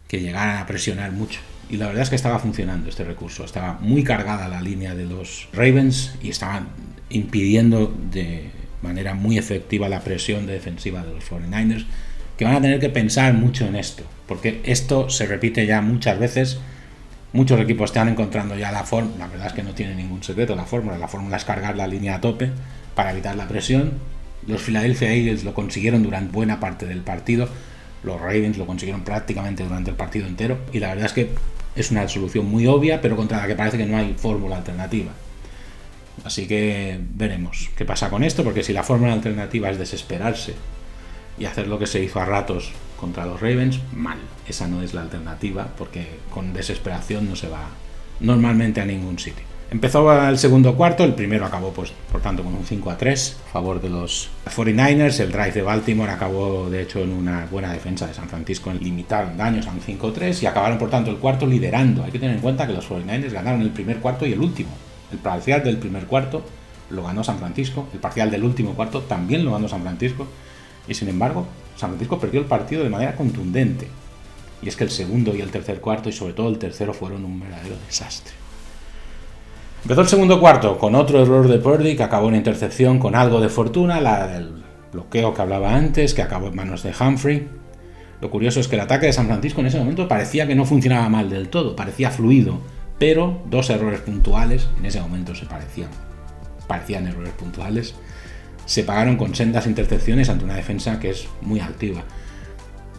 [0.09, 1.41] que llegaran a presionar mucho.
[1.69, 3.45] Y la verdad es que estaba funcionando este recurso.
[3.45, 6.69] Estaba muy cargada la línea de los Ravens y estaban
[7.11, 8.51] impidiendo de
[8.83, 11.87] manera muy efectiva la presión defensiva de los 49ers,
[12.37, 16.19] que van a tener que pensar mucho en esto, porque esto se repite ya muchas
[16.19, 16.59] veces
[17.37, 20.57] Muchos equipos están encontrando ya la forma, la verdad es que no tiene ningún secreto
[20.57, 22.51] la fórmula, la fórmula es cargar la línea a tope
[22.95, 23.93] para evitar la presión.
[24.47, 27.47] Los Philadelphia Eagles lo consiguieron durante buena parte del partido,
[28.05, 31.29] los Ravens lo consiguieron prácticamente durante el partido entero y la verdad es que
[31.77, 35.13] es una solución muy obvia, pero contra la que parece que no hay fórmula alternativa.
[36.25, 40.55] Así que veremos qué pasa con esto, porque si la fórmula alternativa es desesperarse
[41.39, 44.19] y hacer lo que se hizo a ratos contra los Ravens, mal.
[44.49, 47.69] Esa no es la alternativa porque con desesperación no se va
[48.21, 49.45] normalmente a ningún sitio.
[49.69, 53.37] Empezó el segundo cuarto, el primero acabó pues por tanto con un 5 a 3
[53.49, 57.73] a favor de los 49ers, el drive de Baltimore acabó de hecho en una buena
[57.73, 61.11] defensa de San Francisco, limitaron daños a un 5 a 3 y acabaron por tanto
[61.11, 62.05] el cuarto liderando.
[62.05, 64.71] Hay que tener en cuenta que los 49ers ganaron el primer cuarto y el último.
[65.11, 66.45] El parcial del primer cuarto
[66.91, 70.29] lo ganó San Francisco, el parcial del último cuarto también lo ganó San Francisco
[70.89, 71.47] y sin embargo
[71.77, 73.87] San Francisco perdió el partido de manera contundente.
[74.63, 77.25] Y es que el segundo y el tercer cuarto, y sobre todo el tercero, fueron
[77.25, 78.33] un verdadero desastre.
[79.83, 83.41] Empezó el segundo cuarto con otro error de Purdy que acabó en intercepción con algo
[83.41, 87.47] de fortuna, la del bloqueo que hablaba antes, que acabó en manos de Humphrey.
[88.21, 90.65] Lo curioso es que el ataque de San Francisco en ese momento parecía que no
[90.65, 92.59] funcionaba mal del todo, parecía fluido,
[92.99, 95.91] pero dos errores puntuales en ese momento se parecían.
[96.67, 97.95] Parecían errores puntuales
[98.67, 102.05] se pagaron con sendas intercepciones ante una defensa que es muy activa.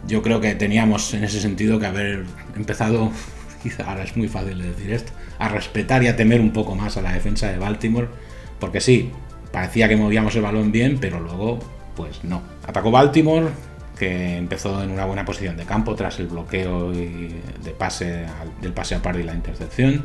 [0.06, 2.24] Yo creo que teníamos en ese sentido que haber
[2.56, 3.12] empezado,
[3.62, 6.74] quizá ahora es muy fácil de decir esto, a respetar y a temer un poco
[6.74, 8.08] más a la defensa de Baltimore,
[8.58, 9.10] porque sí,
[9.52, 11.58] parecía que movíamos el balón bien, pero luego,
[11.94, 12.42] pues no.
[12.66, 13.48] Atacó Baltimore,
[13.98, 18.24] que empezó en una buena posición de campo tras el bloqueo de pase,
[18.62, 20.04] del pase a par y la intercepción.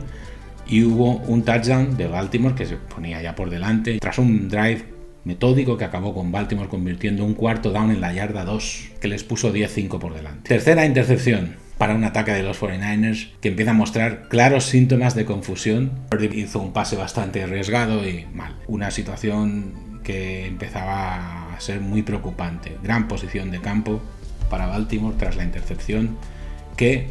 [0.65, 3.99] Y hubo un touchdown de Baltimore que se ponía ya por delante.
[3.99, 4.92] Tras un drive
[5.25, 9.23] metódico que acabó con Baltimore convirtiendo un cuarto down en la yarda 2, que les
[9.23, 10.49] puso 10-5 por delante.
[10.49, 15.25] Tercera intercepción para un ataque de los 49ers que empieza a mostrar claros síntomas de
[15.25, 15.91] confusión.
[16.33, 18.55] Hizo un pase bastante arriesgado y mal.
[18.67, 22.77] Una situación que empezaba a ser muy preocupante.
[22.83, 24.01] Gran posición de campo
[24.49, 26.17] para Baltimore tras la intercepción
[26.77, 27.07] que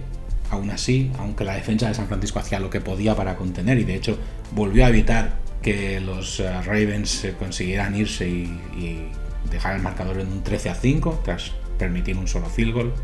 [0.51, 3.85] aún así, aunque la defensa de San Francisco hacía lo que podía para contener y
[3.85, 4.19] de hecho
[4.55, 9.09] volvió a evitar que los eh, Ravens consiguieran irse y,
[9.51, 12.95] dejar el marcador en un 13 a 5 tras permitir un solo field goal,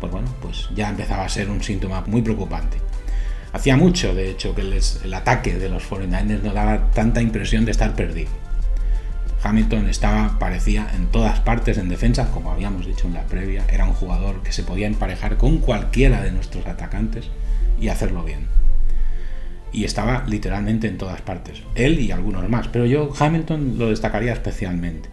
[0.00, 2.78] pues bueno, pues ya empezaba a ser un síntoma muy preocupante.
[3.52, 7.72] Hacía mucho, de hecho, que el ataque de los 49ers no daba tanta impresión de
[7.72, 8.30] estar perdido.
[9.42, 13.84] Hamilton estaba, parecía, en todas partes en defensa, como habíamos dicho en la previa, era
[13.84, 17.28] un jugador que se podía emparejar con cualquiera de nuestros atacantes
[17.78, 18.60] y hacerlo bien
[19.72, 21.62] y estaba literalmente en todas partes.
[21.74, 25.08] Él y algunos más, pero yo Hamilton lo destacaría especialmente.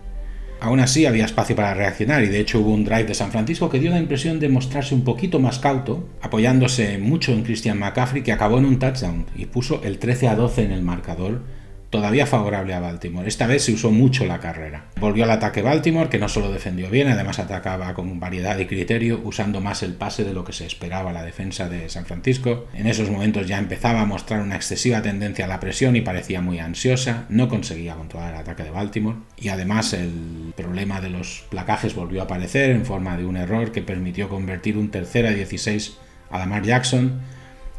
[0.60, 3.70] Aún así había espacio para reaccionar y de hecho hubo un drive de San Francisco
[3.70, 8.24] que dio la impresión de mostrarse un poquito más cauto, apoyándose mucho en Christian McCaffrey
[8.24, 11.44] que acabó en un touchdown y puso el 13 a 12 en el marcador
[11.90, 13.28] todavía favorable a Baltimore.
[13.28, 14.86] Esta vez se usó mucho la carrera.
[15.00, 19.22] Volvió al ataque Baltimore, que no solo defendió bien, además atacaba con variedad y criterio,
[19.24, 22.68] usando más el pase de lo que se esperaba la defensa de San Francisco.
[22.74, 26.42] En esos momentos ya empezaba a mostrar una excesiva tendencia a la presión y parecía
[26.42, 29.18] muy ansiosa, no conseguía controlar el ataque de Baltimore.
[29.38, 33.72] Y además el problema de los placajes volvió a aparecer en forma de un error
[33.72, 35.98] que permitió convertir un tercera 16
[36.30, 37.22] a Lamar Jackson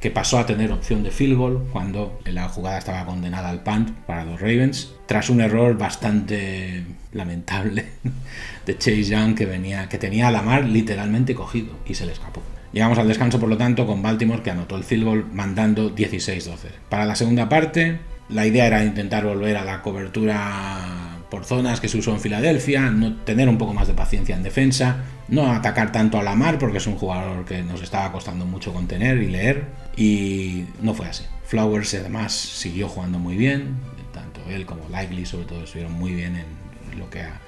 [0.00, 3.90] que pasó a tener opción de field goal cuando la jugada estaba condenada al punt
[4.06, 7.86] para los Ravens, tras un error bastante lamentable
[8.66, 12.42] de Chase Young que, venía, que tenía a Lamar literalmente cogido y se le escapó.
[12.72, 16.56] Llegamos al descanso, por lo tanto, con Baltimore que anotó el field goal mandando 16-12.
[16.88, 21.88] Para la segunda parte, la idea era intentar volver a la cobertura por zonas que
[21.88, 25.92] se usó en Filadelfia, no tener un poco más de paciencia en defensa, no atacar
[25.92, 29.26] tanto a la mar porque es un jugador que nos estaba costando mucho contener y
[29.26, 31.24] leer y no fue así.
[31.44, 33.76] Flowers además siguió jugando muy bien,
[34.12, 37.40] tanto él como Likely, sobre todo, estuvieron muy bien en lo que a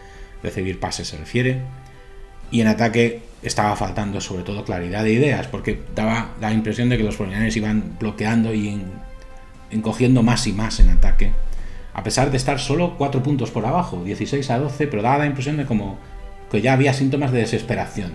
[0.43, 1.63] recibir pases se refiere.
[2.51, 6.99] Y en ataque estaba faltando sobre todo claridad de ideas, porque daba la impresión de
[6.99, 8.83] que los 49 iban bloqueando y
[9.71, 11.33] encogiendo más y más en ataque,
[11.93, 15.27] a pesar de estar solo 4 puntos por abajo, 16 a 12, pero daba la
[15.27, 15.99] impresión de como
[16.51, 18.13] que ya había síntomas de desesperación,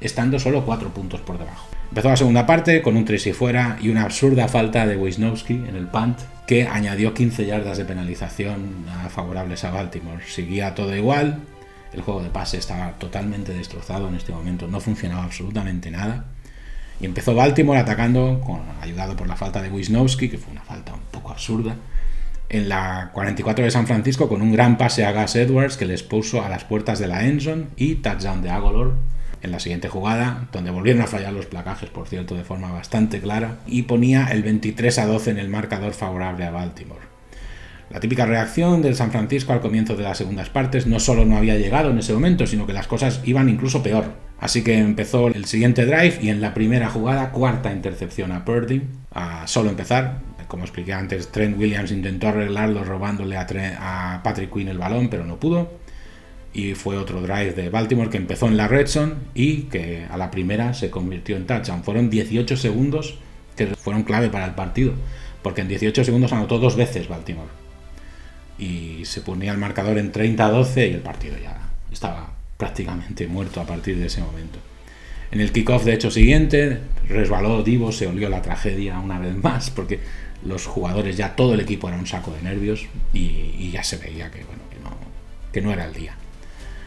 [0.00, 1.66] estando solo 4 puntos por debajo.
[1.90, 5.54] Empezó la segunda parte con un 3 y fuera y una absurda falta de Wisnowski
[5.54, 10.22] en el punt que añadió 15 yardas de penalización favorables a Baltimore.
[10.26, 11.40] Seguía todo igual,
[11.92, 16.26] el juego de pase estaba totalmente destrozado en este momento, no funcionaba absolutamente nada.
[17.00, 20.92] Y empezó Baltimore atacando, con, ayudado por la falta de Wisnowski, que fue una falta
[20.92, 21.74] un poco absurda,
[22.50, 26.02] en la 44 de San Francisco con un gran pase a Gus Edwards que les
[26.02, 28.94] puso a las puertas de la Endzone y touchdown de Agolor
[29.42, 33.20] en la siguiente jugada, donde volvieron a fallar los placajes, por cierto, de forma bastante
[33.20, 37.08] clara, y ponía el 23 a 12 en el marcador favorable a Baltimore.
[37.88, 41.36] La típica reacción del San Francisco al comienzo de las segundas partes no solo no
[41.36, 44.12] había llegado en ese momento, sino que las cosas iban incluso peor.
[44.38, 48.82] Así que empezó el siguiente drive y en la primera jugada, cuarta intercepción a Purdy,
[49.12, 50.18] a solo empezar.
[50.50, 55.38] Como expliqué antes, Trent Williams intentó arreglarlo robándole a, Patrick Quinn el balón, pero no
[55.38, 55.70] pudo.
[56.52, 60.16] Y fue otro drive de Baltimore que empezó en la red zone y que a
[60.16, 61.84] la primera se convirtió en touchdown.
[61.84, 63.16] Fueron 18 segundos
[63.54, 64.94] que fueron clave para el partido,
[65.40, 67.46] porque en 18 segundos anotó dos veces Baltimore
[68.58, 71.60] y se ponía el marcador en 30-12 y el partido ya
[71.92, 74.58] estaba prácticamente muerto a partir de ese momento.
[75.30, 79.70] En el kickoff de hecho siguiente resbaló Divo, se olió la tragedia una vez más
[79.70, 80.00] porque
[80.44, 84.30] los jugadores ya todo el equipo era un saco de nervios y, ya se veía
[84.30, 84.90] que, bueno, que, no,
[85.52, 86.14] que no era el día.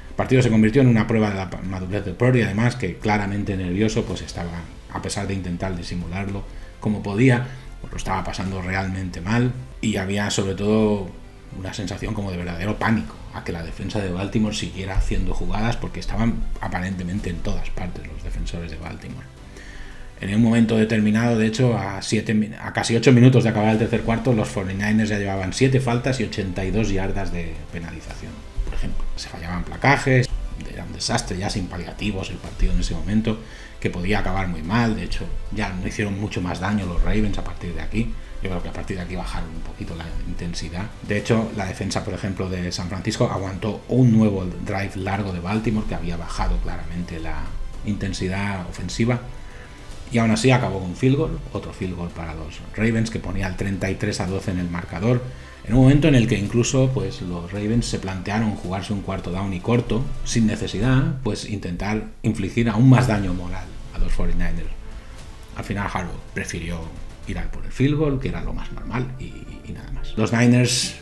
[0.09, 3.55] El partido se convirtió en una prueba de la madurez de Purdy, además que claramente
[3.55, 4.51] nervioso, pues estaba,
[4.91, 6.43] a pesar de intentar disimularlo
[6.79, 7.47] como podía,
[7.81, 11.09] pues lo estaba pasando realmente mal y había sobre todo
[11.57, 15.77] una sensación como de verdadero pánico a que la defensa de Baltimore siguiera haciendo jugadas
[15.77, 19.25] porque estaban aparentemente en todas partes los defensores de Baltimore.
[20.23, 21.99] En un momento determinado, de hecho, a,
[22.73, 26.23] casi 8 minutos de acabar el tercer cuarto, los 49ers ya llevaban 7 faltas y
[26.23, 28.31] 82 yardas de penalización.
[28.63, 30.29] Por ejemplo, se fallaban placajes,
[30.73, 33.37] era un desastre ya sin paliativos el partido en ese momento,
[33.81, 34.95] que podía acabar muy mal.
[34.95, 38.13] De hecho, ya no hicieron mucho más daño los Ravens a partir de aquí.
[38.41, 40.85] Yo creo que a partir de aquí bajaron un poquito la intensidad.
[41.05, 45.41] De hecho, la defensa, por ejemplo, de San Francisco aguantó un nuevo drive largo de
[45.41, 47.41] Baltimore que había bajado claramente la
[47.85, 49.19] intensidad ofensiva.
[50.13, 53.19] Y aún así acabó con un field goal, otro field goal para los Ravens que
[53.19, 55.23] ponía el 33 a 12 en el marcador.
[55.65, 59.31] En un momento en el que incluso pues, los Ravens se plantearon jugarse un cuarto
[59.31, 64.67] down y corto, sin necesidad, pues intentar infligir aún más daño moral a los 49ers.
[65.55, 66.81] Al final Harbaugh prefirió
[67.27, 69.31] ir por el field goal, que era lo más normal, y,
[69.71, 70.15] nada más.
[70.15, 70.95] Los Niners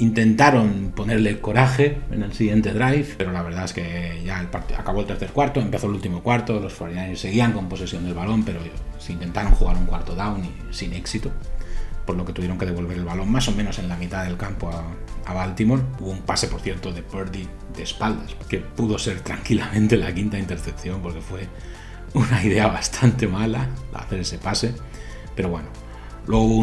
[0.00, 4.38] intentaron ponerle coraje en el siguiente drive, pero la verdad es que ya
[4.78, 8.42] acabó el tercer cuarto, empezó el último cuarto, los 49ers seguían con posesión del balón,
[8.42, 8.60] pero
[8.98, 11.30] se intentaron jugar un cuarto down y sin éxito,
[12.06, 14.38] por lo que tuvieron que devolver el balón más o menos en la mitad del
[14.38, 15.82] campo a, Baltimore.
[16.00, 20.38] Hubo un pase, por cierto, de Purdy de espaldas, que pudo ser tranquilamente la quinta
[20.38, 21.46] intercepción, porque fue
[22.14, 24.74] una idea bastante mala hacer ese pase.
[25.36, 25.68] Pero bueno,
[26.26, 26.56] luego hubo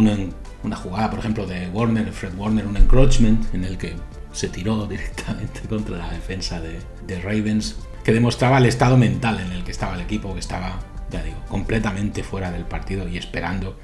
[0.63, 3.95] una, jugada, por ejemplo, de Warner, Fred Warner, un encroachment en el que
[4.31, 9.51] se tiró directamente contra la defensa de, de Ravens, que demostraba el estado mental en
[9.51, 10.79] el que estaba el equipo, que estaba,
[11.11, 13.77] ya digo, completamente fuera del partido y esperando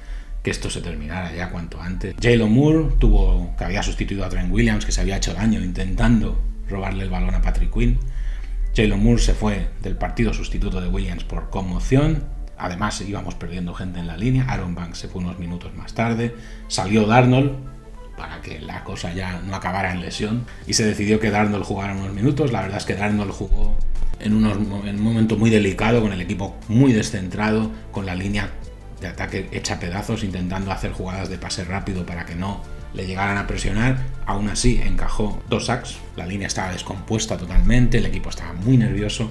[0.44, 2.14] que esto se terminara ya cuanto antes.
[2.22, 6.38] Jalen Moore tuvo, que había sustituido a Trent Williams, que se había hecho daño intentando
[6.68, 7.98] robarle el balón a Patrick Quinn.
[8.76, 12.24] Jalen Moore se fue del partido sustituto de Williams por conmoción
[12.58, 14.44] Además íbamos perdiendo gente en la línea.
[14.48, 16.34] Aaron Banks se fue unos minutos más tarde.
[16.68, 17.52] Salió Darnold
[18.16, 20.46] para que la cosa ya no acabara en lesión.
[20.66, 22.52] Y se decidió que Darnold jugara unos minutos.
[22.52, 23.76] La verdad es que Darnold jugó
[24.20, 28.50] en, un momento muy delicado, con el equipo muy descentrado, con la línea
[29.00, 32.62] de ataque hecha pedazos, intentando hacer jugadas de pase rápido para que no
[32.94, 33.98] le llegaran a presionar.
[34.26, 35.96] Aún así encajó dos sacks.
[36.16, 39.28] La línea estaba descompuesta totalmente, el equipo estaba muy nervioso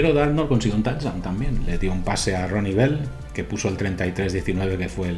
[0.00, 1.66] pero Darnold consiguió un touchdown también.
[1.66, 3.00] Le dio un pase a Ronnie Bell,
[3.34, 5.08] que puso el 33-19, que fue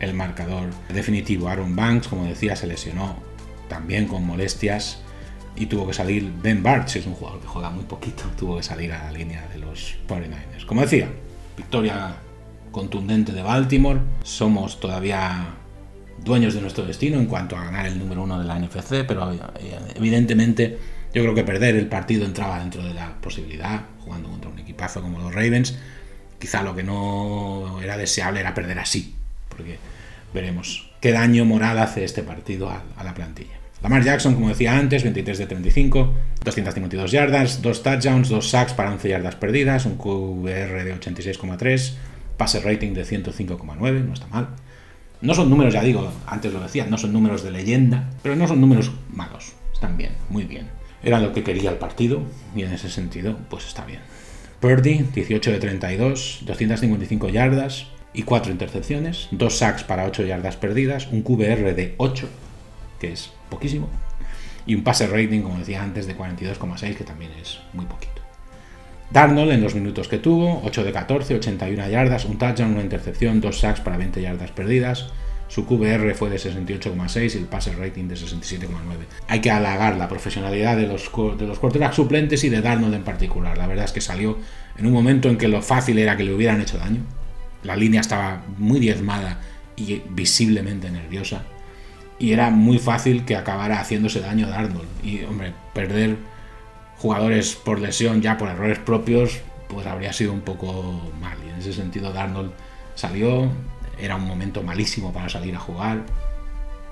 [0.00, 1.48] el, marcador definitivo.
[1.48, 3.14] Aaron Banks, como decía, se lesionó
[3.68, 5.02] también con molestias
[5.54, 8.64] y tuvo que salir Ben Barch, es un jugador que juega muy poquito, tuvo que
[8.64, 10.66] salir a la línea de los 49ers.
[10.66, 11.08] Como decía,
[11.56, 12.16] victoria
[12.72, 14.00] contundente de Baltimore.
[14.24, 15.46] Somos todavía
[16.24, 19.32] dueños de nuestro destino en cuanto a ganar el número uno de la NFC, pero
[19.32, 19.38] eh,
[19.94, 20.76] evidentemente
[21.14, 25.02] yo creo que perder el partido entraba dentro de la posibilidad, jugando contra un equipazo
[25.02, 25.78] como los Ravens.
[26.38, 29.14] Quizá lo que no era deseable era perder así,
[29.48, 29.78] porque
[30.34, 33.58] veremos qué daño moral hace este partido a, la plantilla.
[33.82, 38.90] Lamar Jackson, como decía antes, 23 de 35, 252 yardas, 2 touchdowns, 2 sacks para
[38.90, 41.94] 11 yardas perdidas, un QBR de 86,3,
[42.38, 44.48] pase rating de 105,9, no está mal.
[45.20, 48.48] No son números, ya digo, antes lo decía, no son números de leyenda, pero no
[48.48, 50.68] son números malos, están bien, muy bien.
[51.04, 52.22] Era lo que quería el partido
[52.56, 54.00] y en ese sentido, pues está bien.
[54.60, 61.08] Purdy, 18 de 32, 255 yardas y 4 intercepciones, 2 sacks para 8 yardas perdidas,
[61.08, 62.28] un QBR de 8,
[62.98, 63.90] que es poquísimo,
[64.64, 68.22] y un pase rating, como decía antes, de 42,6, que también es muy poquito.
[69.10, 73.42] Darnold en los minutos que tuvo, 8 de 14, 81 yardas, un touchdown, una intercepción,
[73.42, 75.12] 2 sacks para 20 yardas perdidas.
[75.48, 78.68] Su QBR fue de 68,6 y el pase rating de 67,9.
[79.28, 83.04] Hay que halagar la profesionalidad de los, de los quarterbacks suplentes y de Darnold en
[83.04, 83.56] particular.
[83.56, 84.38] La verdad es que salió
[84.76, 87.02] en un momento en que lo fácil era que le hubieran hecho daño.
[87.62, 89.40] La línea estaba muy diezmada
[89.76, 91.44] y visiblemente nerviosa
[92.18, 94.88] y era muy fácil que acabara haciéndose daño a Arnold.
[95.02, 96.16] Y, hombre, perder
[96.98, 101.36] jugadores por lesión, ya por errores propios, pues habría sido un poco mal.
[101.44, 102.52] Y en ese sentido, Darnold
[102.94, 103.50] salió,
[103.98, 106.04] era un momento malísimo para salir a jugar.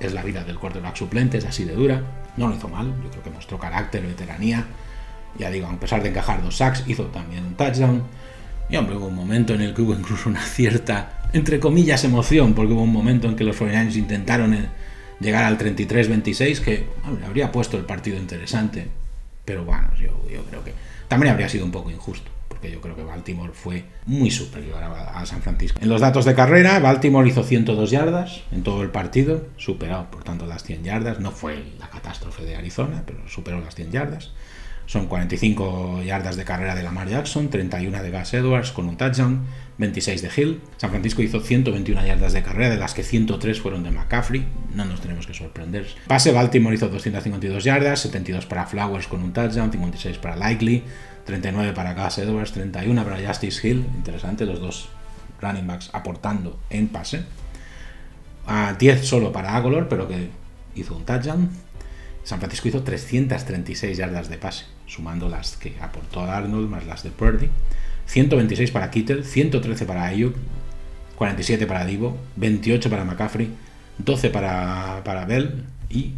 [0.00, 2.02] Es la vida del quarterback suplente, es así de dura.
[2.36, 4.66] No lo hizo mal, yo creo que mostró carácter, veteranía.
[5.38, 8.02] Ya digo, a pesar de encajar dos sacks, hizo también un touchdown.
[8.68, 12.54] Y hombre, hubo un momento en el que hubo incluso una cierta, entre comillas, emoción,
[12.54, 14.56] porque hubo un momento en que los 49ers intentaron
[15.20, 16.86] llegar al 33-26, que
[17.24, 18.88] habría puesto el partido interesante.
[19.44, 20.72] Pero bueno, yo, yo, creo que
[21.08, 22.30] también habría sido un poco injusto,
[22.62, 25.80] porque yo creo que Baltimore fue muy superior a, San Francisco.
[25.82, 30.22] En los datos de carrera, Baltimore hizo 102 yardas en todo el partido, superó por
[30.22, 31.18] tanto las 100 yardas.
[31.18, 34.30] No fue la catástrofe de Arizona, pero superó las 100 yardas.
[34.86, 39.46] Son 45 yardas de carrera de Lamar Jackson, 31 de Gus Edwards con un touchdown,
[39.78, 40.60] 26 de Hill.
[40.76, 44.46] San Francisco hizo 121 yardas de carrera, de las que 103 fueron de McCaffrey.
[44.74, 45.86] No nos tenemos que sorprender.
[46.06, 50.82] Pase Baltimore hizo 252 yardas, 72 para Flowers con un touchdown, 56 para Likely,
[51.24, 53.86] 39 para Gus Edwards, 31 para Justice Hill.
[53.96, 54.88] Interesante, los dos
[55.40, 57.24] running backs aportando en pase.
[58.46, 60.28] A 10 solo para Agolor, pero que
[60.74, 61.50] hizo un touchdown.
[62.24, 67.10] San Francisco hizo 336 yardas de pase, sumando las que aportó Arnold más las de
[67.10, 67.50] Purdy.
[68.06, 70.34] 126 para Kittel, 113 para Ayuk,
[71.16, 73.48] 47 para Divo, 28 para McCaffrey,
[73.98, 76.14] 12 para, para Bell y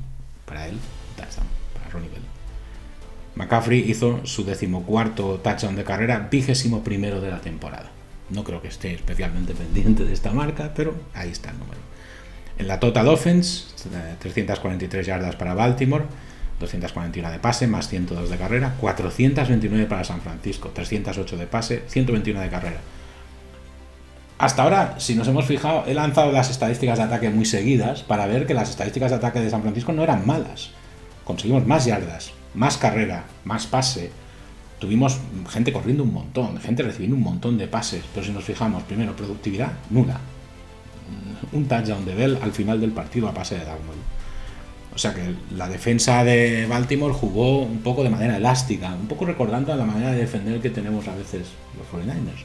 [0.46, 0.76] para él,
[1.16, 2.22] touchdown, para Ronnie Bell.
[3.36, 7.90] McCaffrey hizo su decimocuarto touchdown de carrera, vigésimo primero de la temporada.
[8.30, 11.93] No creo que esté especialmente pendiente de esta marca, pero ahí está el número.
[12.58, 13.64] En la total offense,
[14.20, 16.04] 343 yardas para Baltimore,
[16.60, 22.40] 241 de pase, más 102 de carrera, 429 para San Francisco, 308 de pase, 121
[22.40, 22.80] de carrera.
[24.38, 28.26] Hasta ahora, si nos hemos fijado, he lanzado las estadísticas de ataque muy seguidas para
[28.26, 30.70] ver que las estadísticas de ataque de San Francisco no eran malas.
[31.24, 34.10] Conseguimos más yardas, más carrera, más pase.
[34.78, 38.82] Tuvimos gente corriendo un montón, gente recibiendo un montón de pases, pero si nos fijamos,
[38.82, 40.20] primero, productividad nula.
[41.52, 44.14] Un touchdown de Bell al final del partido a pase de Darnold.
[44.94, 49.24] O sea que la defensa de Baltimore jugó un poco de manera elástica, un poco
[49.24, 52.44] recordando a la manera de defender que tenemos a veces los 49ers.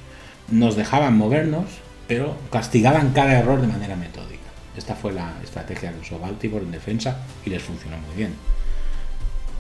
[0.49, 1.65] Nos dejaban movernos,
[2.07, 4.39] pero castigaban cada error de manera metódica.
[4.75, 8.33] Esta fue la estrategia que usó Baltimore en defensa y les funcionó muy bien.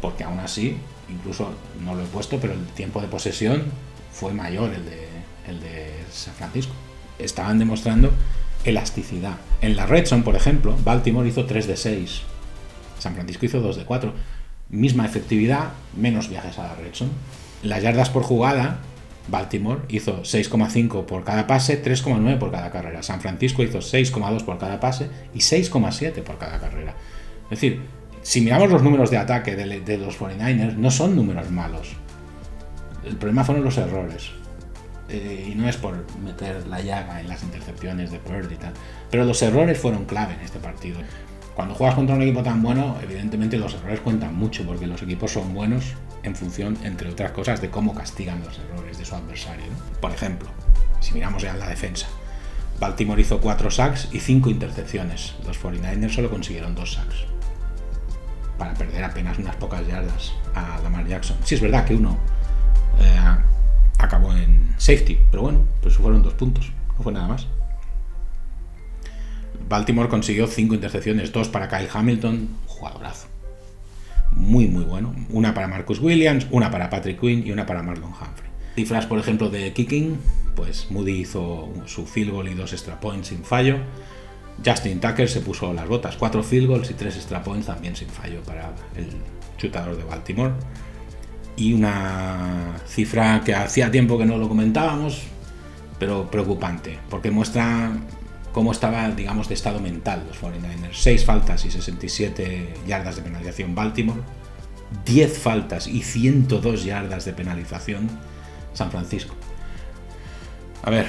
[0.01, 0.77] Porque aún así,
[1.09, 1.51] incluso
[1.83, 3.65] no lo he puesto, pero el tiempo de posesión
[4.11, 5.07] fue mayor el de,
[5.47, 6.73] el de San Francisco.
[7.19, 8.11] Estaban demostrando
[8.63, 9.37] elasticidad.
[9.61, 12.21] En la Redson, por ejemplo, Baltimore hizo 3 de 6
[12.99, 14.13] San Francisco hizo 2 de 4.
[14.69, 16.91] Misma efectividad, menos viajes a la red
[17.63, 18.79] Las yardas por jugada,
[19.27, 23.01] Baltimore hizo 6,5 por cada pase, 3,9 por cada carrera.
[23.01, 26.95] San Francisco hizo 6,2 por cada pase y 6,7 por cada carrera.
[27.45, 27.81] Es decir,
[28.21, 31.89] si miramos los números de ataque de, los 49ers, no son números malos.
[33.05, 34.31] El problema fueron los errores.
[35.09, 38.73] Eh, y no es por meter la llaga en las intercepciones de Purdy y tal.
[39.09, 40.99] Pero los errores fueron clave en este partido.
[41.55, 45.31] Cuando juegas contra un equipo tan bueno, evidentemente los errores cuentan mucho, porque los equipos
[45.31, 45.93] son buenos
[46.23, 49.65] en función, entre otras cosas, de cómo castigan los errores de su adversario.
[49.99, 50.47] Por ejemplo,
[50.99, 52.07] si miramos ya en la defensa,
[52.79, 55.35] Baltimore hizo 4 sacks y 5 intercepciones.
[55.45, 57.25] Los 49ers solo consiguieron 2 sacks.
[58.57, 61.37] Para perder apenas unas pocas yardas a Lamar Jackson.
[61.43, 62.17] Sí, es verdad que uno
[62.99, 63.19] eh,
[63.99, 67.47] acabó en safety, pero bueno, pues fueron dos puntos, no fue nada más.
[69.67, 73.27] Baltimore consiguió 5 intercepciones, 2 para Kyle Hamilton, jugadorazo.
[74.31, 75.13] Muy, muy bueno.
[75.29, 78.49] Una para Marcus Williams, una para Patrick Quinn y una para Marlon Humphrey.
[78.75, 80.17] Cifras, por ejemplo, de kicking,
[80.55, 83.77] pues Moody hizo su field goal y dos extra points sin fallo.
[84.65, 88.09] Justin Tucker se puso las botas, cuatro field goals y tres extra points también sin
[88.09, 89.07] fallo para el
[89.57, 90.53] chutador de Baltimore.
[91.59, 95.23] Y una cifra que hacía tiempo que no lo comentábamos,
[95.99, 97.91] pero preocupante, porque muestra
[98.53, 100.93] cómo estaba, digamos, de estado mental los 49ers.
[100.93, 104.21] 6 faltas y 67 yardas de penalización Baltimore,
[105.05, 108.09] 10 faltas y 102 yardas de penalización
[108.73, 109.35] San Francisco.
[110.83, 111.07] A ver,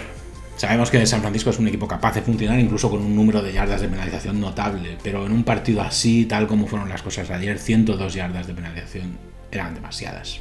[0.57, 3.53] sabemos que San Francisco es un equipo capaz de funcionar incluso con un número de
[3.53, 7.57] yardas de penalización notable, pero en un partido así, tal como fueron las cosas ayer,
[7.57, 10.41] 102 yardas de penalización eran demasiadas,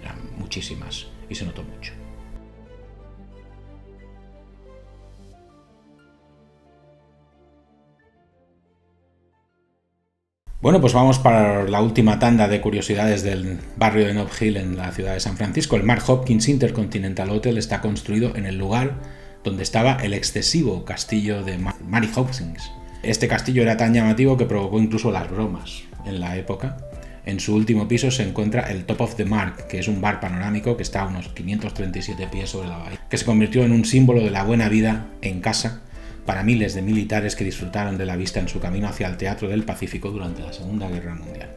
[0.00, 1.92] eran muchísimas y se notó mucho.
[10.60, 14.76] Bueno, pues vamos para la última tanda de curiosidades del barrio de Nob Hill en
[14.76, 15.76] la ciudad de San Francisco.
[15.76, 18.96] El Mark Hopkins Intercontinental Hotel está construido en el lugar
[19.44, 22.72] donde estaba el excesivo castillo de Mary Hopkins.
[23.04, 26.87] Este castillo era tan llamativo que provocó incluso las bromas en la época.
[27.28, 30.18] En su último piso se encuentra el Top of the Mark, que es un bar
[30.18, 33.84] panorámico que está a unos 537 pies sobre la bahía, que se convirtió en un
[33.84, 35.82] símbolo de la buena vida en casa
[36.24, 39.46] para miles de militares que disfrutaron de la vista en su camino hacia el Teatro
[39.46, 41.50] del Pacífico durante la Segunda Guerra Mundial.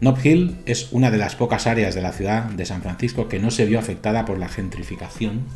[0.00, 3.40] Nob Hill es una de las pocas áreas de la ciudad de San Francisco que
[3.40, 5.46] no se vio afectada por la gentrificación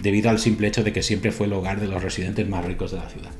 [0.00, 2.92] debido al simple hecho de que siempre fue el hogar de los residentes más ricos
[2.92, 3.30] de la ciudad.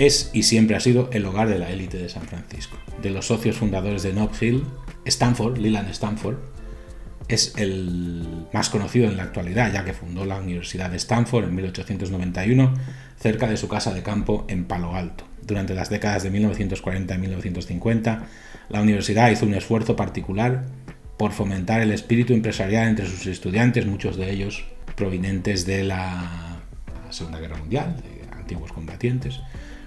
[0.00, 2.78] Es y siempre ha sido el hogar de la élite de San Francisco.
[3.02, 4.64] De los socios fundadores de Nob Hill,
[5.04, 6.38] Stanford, Leland Stanford,
[7.28, 11.54] es el más conocido en la actualidad, ya que fundó la Universidad de Stanford en
[11.54, 12.72] 1891
[13.18, 15.24] cerca de su casa de campo en Palo Alto.
[15.42, 18.22] Durante las décadas de 1940 y 1950,
[18.70, 20.64] la universidad hizo un esfuerzo particular
[21.18, 24.64] por fomentar el espíritu empresarial entre sus estudiantes, muchos de ellos
[24.96, 26.62] provenientes de la
[27.10, 27.96] Segunda Guerra Mundial,
[28.50, 29.40] antiguos combatientes,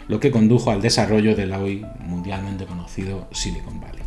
[0.08, 4.04] lo que condujo al desarrollo del hoy mundialmente conocido Silicon Valley.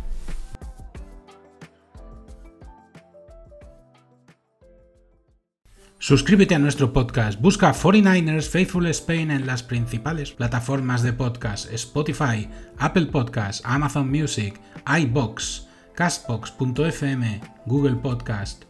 [5.99, 12.47] Suscríbete a nuestro podcast, busca 49ers Faithful Spain en las principales plataformas de podcast, Spotify,
[12.77, 18.63] Apple Podcasts, Amazon Music, iBox, Castbox.fm, Google Podcast.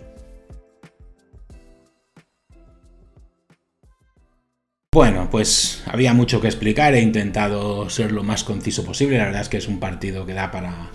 [4.93, 9.43] Bueno, pues había mucho que explicar, he intentado ser lo más conciso posible, la verdad
[9.43, 10.91] es que es un partido que da para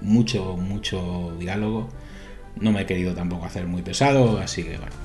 [0.00, 1.88] mucho, mucho diálogo,
[2.56, 4.96] no me he querido tampoco hacer muy pesado, así que bueno,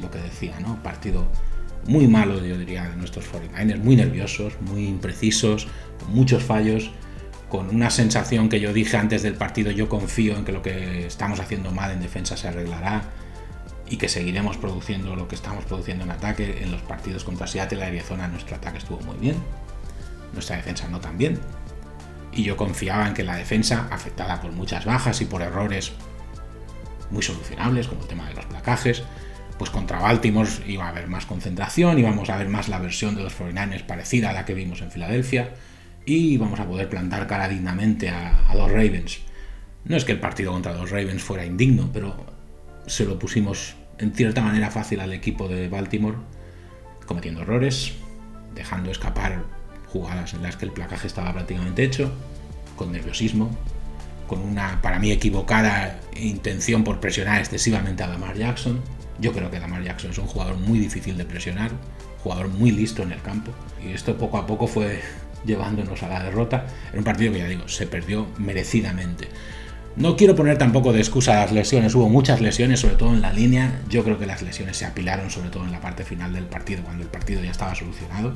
[0.00, 0.82] lo que decía, ¿no?
[0.82, 1.26] Partido
[1.86, 5.68] muy malo, yo diría, de nuestros 49ers, muy nerviosos, muy imprecisos,
[6.00, 6.90] con muchos fallos,
[7.48, 11.06] con una sensación que yo dije antes del partido, yo confío en que lo que
[11.06, 13.04] estamos haciendo mal en defensa se arreglará
[13.88, 16.62] y que seguiremos produciendo lo que estamos produciendo en ataque.
[16.62, 19.36] En los partidos contra Seattle y Arizona nuestro ataque estuvo muy bien,
[20.32, 21.38] nuestra defensa no tan bien.
[22.32, 25.92] Y yo confiaba en que la defensa, afectada por muchas bajas y por errores
[27.10, 29.04] muy solucionables, como el tema de los placajes,
[29.58, 33.22] pues contra Baltimore iba a haber más concentración, íbamos a ver más la versión de
[33.22, 35.54] los 49ers parecida a la que vimos en Filadelfia
[36.04, 39.18] y vamos a poder plantar cara dignamente a, los Ravens.
[39.84, 42.16] No es que el partido contra los Ravens fuera indigno, pero
[42.86, 46.16] se lo pusimos en cierta manera fácil al equipo de Baltimore,
[47.06, 47.94] cometiendo errores,
[48.54, 49.44] dejando escapar
[49.86, 52.12] jugadas en las que el placaje estaba prácticamente hecho,
[52.76, 53.50] con nerviosismo,
[54.26, 58.80] con una para mí equivocada intención por presionar excesivamente a Lamar Jackson.
[59.18, 61.70] Yo creo que Lamar Jackson es un jugador muy difícil de presionar,
[62.22, 63.52] jugador muy listo en el campo,
[63.84, 65.00] y esto poco a poco fue
[65.44, 69.28] llevándonos a la derrota en un partido que ya digo, se perdió merecidamente.
[69.96, 73.32] No quiero poner tampoco de excusa las lesiones, hubo muchas lesiones, sobre todo en la
[73.32, 73.80] línea.
[73.88, 76.82] Yo creo que las lesiones se apilaron, sobre todo en la parte final del partido,
[76.82, 78.34] cuando el partido ya estaba solucionado.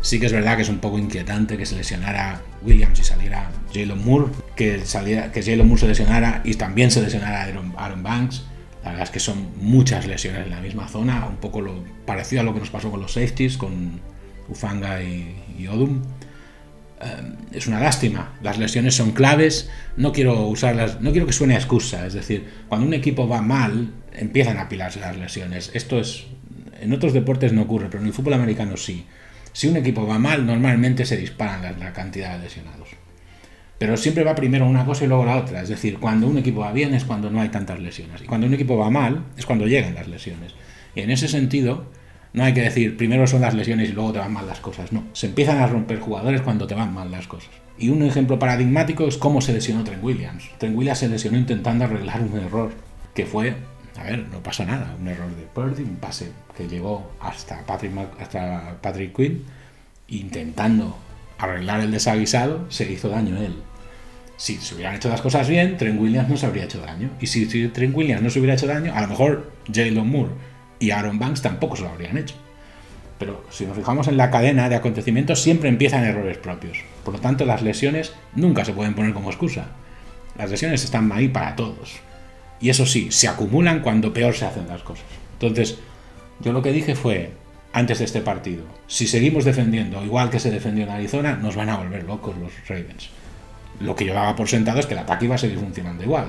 [0.00, 3.50] Sí que es verdad que es un poco inquietante que se lesionara Williams y saliera
[3.74, 8.02] Jalen Moore, que, saliera, que Jalen Moore se lesionara y también se lesionara Aaron, Aaron
[8.02, 8.44] Banks.
[8.86, 12.42] La verdad es que son muchas lesiones en la misma zona, un poco lo parecido
[12.42, 14.00] a lo que nos pasó con los safeties, con
[14.48, 16.02] Ufanga y, y Odum.
[17.00, 18.38] Em, es una lástima.
[18.42, 19.68] Las lesiones son claves.
[19.96, 22.06] No quiero usarlas, no quiero que suene a excusa.
[22.06, 25.72] Es decir, cuando un equipo va mal, empiezan a apilarse las lesiones.
[25.74, 26.26] Esto es.
[26.80, 29.04] En otros deportes no ocurre, pero en el fútbol americano sí.
[29.52, 32.90] Si un equipo va mal, normalmente se disparan la, cantidad de lesionados.
[33.78, 35.62] Pero siempre va primero una cosa y luego la otra.
[35.62, 38.22] Es decir, cuando un equipo va bien es cuando no hay tantas lesiones.
[38.22, 40.54] Y cuando un equipo va mal es cuando llegan las lesiones.
[40.94, 41.86] Y en ese sentido,
[42.36, 44.92] No hay que decir primero son las lesiones y luego te van mal las cosas.
[44.92, 47.48] No, se empiezan a romper jugadores cuando te van mal las cosas.
[47.78, 50.50] Y un ejemplo paradigmático es cómo se lesionó Trent Williams.
[50.58, 52.72] Trent Williams se lesionó intentando arreglar un error,
[53.14, 53.54] que fue,
[53.98, 57.92] a ver, no pasa nada, un error de Purdy, un pase que llegó hasta Patrick,
[58.20, 59.42] hasta Patrick Quinn,
[60.08, 60.98] intentando
[61.38, 63.54] arreglar el desaguisado, se hizo daño él.
[64.36, 67.10] Si se hubieran hecho las cosas bien, Trent Williams no se habría hecho daño.
[67.20, 70.32] Y si, Trent Williams no se hubiera hecho daño, a lo mejor Jalen Moore
[70.78, 72.34] y Aaron Banks tampoco se lo habrían hecho.
[73.18, 76.78] Pero si nos fijamos en la cadena de acontecimientos, siempre empiezan errores propios.
[77.02, 79.68] Por lo tanto, las lesiones nunca se pueden poner como excusa.
[80.36, 81.96] Las lesiones están ahí para todos.
[82.60, 85.06] Y eso sí, se acumulan cuando peor se hacen las cosas.
[85.34, 85.78] Entonces,
[86.40, 87.32] yo lo que dije fue,
[87.76, 91.68] antes de este partido, si seguimos defendiendo igual que se defendió en Arizona, nos van
[91.68, 93.10] a volver locos los Ravens.
[93.80, 96.28] Lo que yo daba por sentado es que el ataque iba a seguir funcionando igual.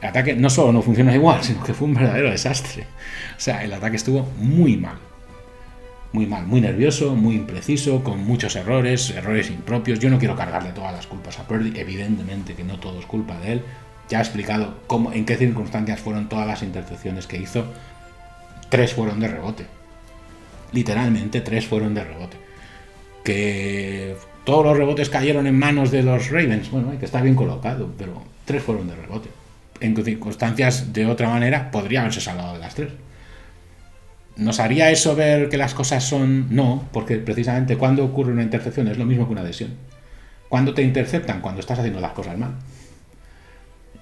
[0.00, 2.86] El ataque no solo no funciona igual, sino que fue un verdadero desastre.
[3.36, 4.96] O sea, el ataque estuvo muy mal
[6.14, 9.98] muy mal, muy nervioso, muy impreciso, con muchos errores, errores impropios.
[9.98, 13.36] Yo no quiero cargarle todas las culpas a Purdy, evidentemente que no todo es culpa
[13.40, 13.62] de él.
[14.08, 17.64] Ya he explicado cómo, en qué circunstancias fueron todas las intercepciones que hizo.
[18.68, 19.66] Tres fueron de rebote.
[20.74, 22.36] Literalmente tres fueron de rebote.
[23.22, 26.70] Que todos los rebotes cayeron en manos de los Ravens.
[26.70, 29.30] Bueno, hay que estar bien colocado, pero tres fueron de rebote.
[29.80, 32.92] En circunstancias de otra manera podría haberse salvado de las tres.
[34.36, 36.54] ¿Nos haría eso ver que las cosas son.?
[36.54, 39.74] No, porque precisamente cuando ocurre una intercepción es lo mismo que una adhesión.
[40.48, 41.40] Cuando te interceptan?
[41.40, 42.54] Cuando estás haciendo las cosas mal.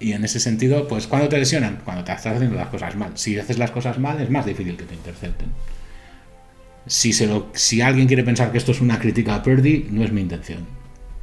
[0.01, 1.81] Y en ese sentido, pues cuando te lesionan?
[1.85, 3.13] Cuando te estás haciendo las cosas mal.
[3.15, 5.49] Si haces las cosas mal, es más difícil que te intercepten.
[6.87, 10.67] Si, alguien quiere pensar que esto es una crítica a Purdy, no es mi intención.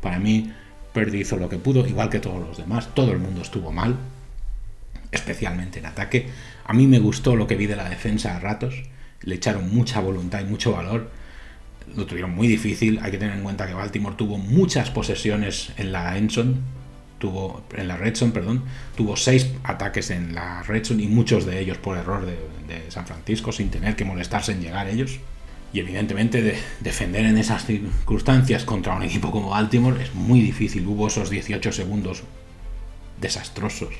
[0.01, 0.51] Para mí,
[0.93, 2.93] Purdy hizo lo que pudo, igual que todos los demás.
[2.93, 3.97] Todo el mundo estuvo mal,
[5.11, 6.27] especialmente en ataque.
[6.65, 8.75] A mí me gustó lo que vi de la defensa a ratos
[9.23, 11.09] le echaron mucha voluntad y mucho valor.
[11.95, 12.99] Lo tuvieron muy difícil.
[13.01, 16.61] Hay que tener en cuenta que Baltimore tuvo muchas posesiones en la Enson,
[17.17, 18.63] tuvo en la Redson, perdón,
[18.95, 22.37] tuvo seis ataques en la Redson y muchos de ellos por error de,
[22.89, 25.19] San Francisco, sin tener que molestarse en llegar ellos.
[25.71, 30.87] Y evidentemente de defender en esas circunstancias contra un equipo como Baltimore es muy difícil.
[30.87, 32.23] Hubo esos 18 segundos
[33.21, 33.93] desastrosos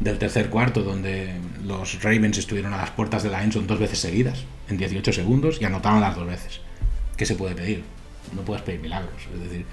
[0.00, 1.34] del tercer cuarto, donde
[1.64, 5.58] los Ravens estuvieron a las puertas de la Enson dos veces seguidas, en 18 segundos,
[5.60, 6.60] y anotaron las dos veces.
[7.16, 7.82] ¿Qué se puede pedir?
[8.34, 9.28] No puedes pedir milagros.
[9.34, 9.66] Es decir,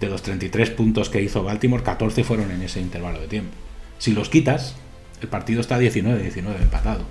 [0.00, 3.52] de los 33 puntos que hizo Baltimore, 14 fueron en ese intervalo de tiempo.
[3.98, 4.76] Si los quitas,
[5.20, 7.04] el partido está 19-19 empatado.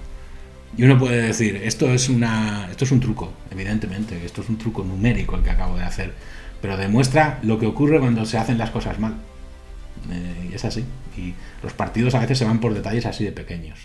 [0.78, 4.58] Y uno puede decir, esto es, una, esto es un truco, evidentemente, esto es un
[4.58, 6.14] truco numérico el que acabo de hacer,
[6.62, 9.16] pero demuestra lo que ocurre cuando se hacen las cosas mal.
[10.12, 10.86] Eh, y es así.
[11.18, 13.80] Y los partidos a veces se van por detalles así de pequeños.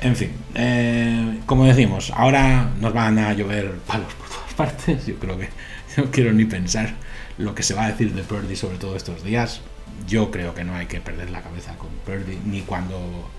[0.00, 5.06] En fin, eh, como decimos, ahora nos van a llover palos por todas partes.
[5.06, 5.48] Yo creo que
[5.96, 6.94] no quiero ni pensar
[7.38, 9.60] lo que se va a decir de Purdy sobre todo estos días.
[10.06, 13.30] Yo creo que no hay que perder la cabeza con Purdy, ni cuando.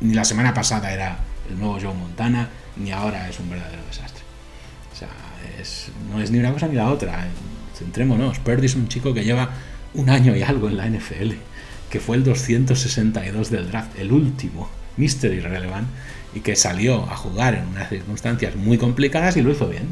[0.00, 4.22] Ni la semana pasada era el nuevo Joe Montana, ni ahora es un verdadero desastre.
[4.92, 5.08] O sea,
[6.10, 7.26] no es ni una cosa ni la otra.
[7.76, 8.38] Centrémonos.
[8.38, 9.50] Purdy es un chico que lleva
[9.94, 11.32] un año y algo en la NFL,
[11.90, 15.88] que fue el 262 del draft, el último, Mister Irrelevant,
[16.34, 19.88] y que salió a jugar en unas circunstancias muy complicadas y lo hizo bien.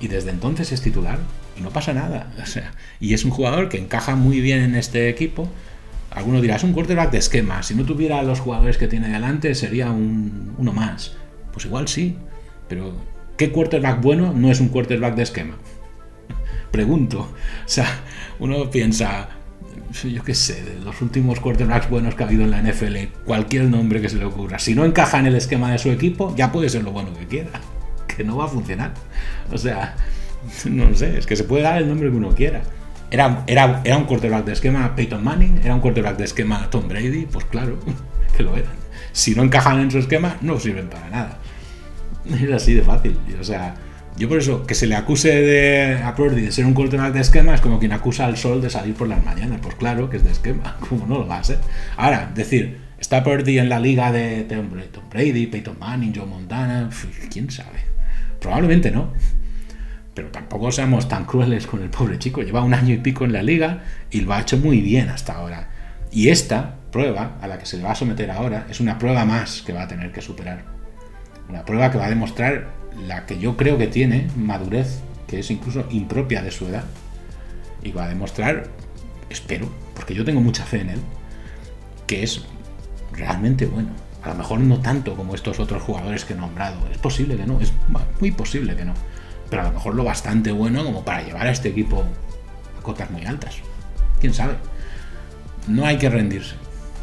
[0.00, 1.18] Y desde entonces es titular
[1.58, 2.32] y no pasa nada.
[2.42, 5.50] O sea, y es un jugador que encaja muy bien en este equipo.
[6.10, 7.62] Alguno dirá, es un quarterback de esquema.
[7.62, 11.16] Si no tuviera los jugadores que tiene delante, sería un, uno más.
[11.52, 12.16] Pues igual sí.
[12.68, 12.92] Pero,
[13.36, 15.56] ¿qué quarterback bueno no es un quarterback de esquema?
[16.72, 17.20] Pregunto.
[17.20, 17.86] O sea,
[18.40, 19.28] uno piensa,
[20.04, 23.64] yo qué sé, de los últimos quarterbacks buenos que ha habido en la NFL, cualquier
[23.64, 26.50] nombre que se le ocurra, si no encaja en el esquema de su equipo, ya
[26.50, 27.50] puede ser lo bueno que quiera,
[28.16, 28.94] que no va a funcionar.
[29.52, 29.94] O sea,
[30.64, 32.62] no sé, es que se puede dar el nombre que uno quiera.
[33.10, 36.88] Era, era, era un quarterback de esquema Peyton Manning, era un quarterback de esquema Tom
[36.88, 37.78] Brady, pues claro,
[38.36, 38.72] que lo eran.
[39.12, 41.38] Si no encajan en su esquema, no sirven para nada.
[42.40, 43.18] Es así de fácil.
[43.40, 43.74] O sea,
[44.16, 47.20] yo por eso, que se le acuse de, a Purdy de ser un quarterback de
[47.20, 49.60] esquema es como quien acusa al sol de salir por las mañanas.
[49.62, 51.58] Pues claro que es de esquema, como no lo va a ser.
[51.96, 56.90] Ahora, decir, está Purdy en la liga de Tom Brady, Peyton Manning, Joe Montana,
[57.30, 57.80] quién sabe.
[58.40, 59.12] Probablemente no.
[60.14, 62.42] Pero tampoco seamos tan crueles con el pobre chico.
[62.42, 65.34] Lleva un año y pico en la liga y lo ha hecho muy bien hasta
[65.34, 65.70] ahora.
[66.10, 69.24] Y esta prueba a la que se le va a someter ahora es una prueba
[69.24, 70.64] más que va a tener que superar.
[71.48, 72.68] Una prueba que va a demostrar
[73.06, 76.84] la que yo creo que tiene, madurez, que es incluso impropia de su edad.
[77.82, 78.68] Y va a demostrar,
[79.30, 81.00] espero, porque yo tengo mucha fe en él,
[82.06, 82.44] que es
[83.12, 83.90] realmente bueno.
[84.22, 86.86] A lo mejor no tanto como estos otros jugadores que he nombrado.
[86.92, 87.72] Es posible que no, es
[88.20, 88.92] muy posible que no.
[89.50, 92.04] Pero a lo mejor lo bastante bueno como para llevar a este equipo
[92.78, 93.56] a cotas muy altas.
[94.20, 94.54] ¿Quién sabe?
[95.66, 96.54] No hay que rendirse.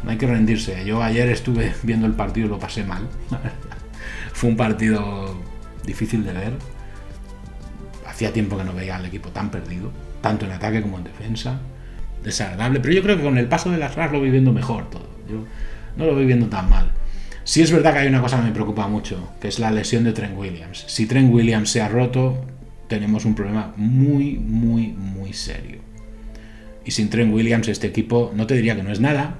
[0.02, 0.84] No hay que rendirse.
[0.84, 3.06] Yo ayer estuve viendo el partido y lo pasé mal.
[4.32, 5.36] Fue un partido
[5.84, 6.52] difícil de ver.
[8.06, 11.60] Hacía tiempo que no veía al equipo tan perdido, tanto en ataque como en defensa.
[12.22, 14.90] Desagradable, pero yo creo que con el paso de las horas lo voy viendo mejor
[14.90, 15.06] todo.
[15.28, 15.44] Yo
[15.96, 16.90] no lo voy viendo tan mal.
[17.48, 20.04] Sí es verdad que hay una cosa que me preocupa mucho, que es la lesión
[20.04, 20.84] de Trent Williams.
[20.86, 22.44] Si Trent Williams se ha roto,
[22.88, 25.78] tenemos un problema muy, muy, muy serio.
[26.84, 29.38] Y sin Trent Williams este equipo, no te diría que no es nada,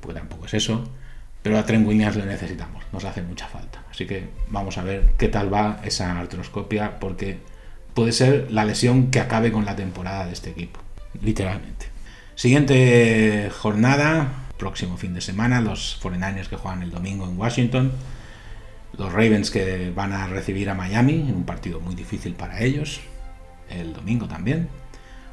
[0.00, 0.88] porque tampoco es eso,
[1.42, 3.82] pero a Trent Williams le necesitamos, nos hace mucha falta.
[3.90, 7.38] Así que vamos a ver qué tal va esa artroscopia, porque
[7.94, 10.78] puede ser la lesión que acabe con la temporada de este equipo,
[11.20, 11.86] literalmente.
[12.36, 17.92] Siguiente jornada, próximo fin de semana, los 49ers que juegan el domingo en Washington,
[18.96, 23.00] los Ravens que van a recibir a Miami en un partido muy difícil para ellos,
[23.70, 24.68] el domingo también.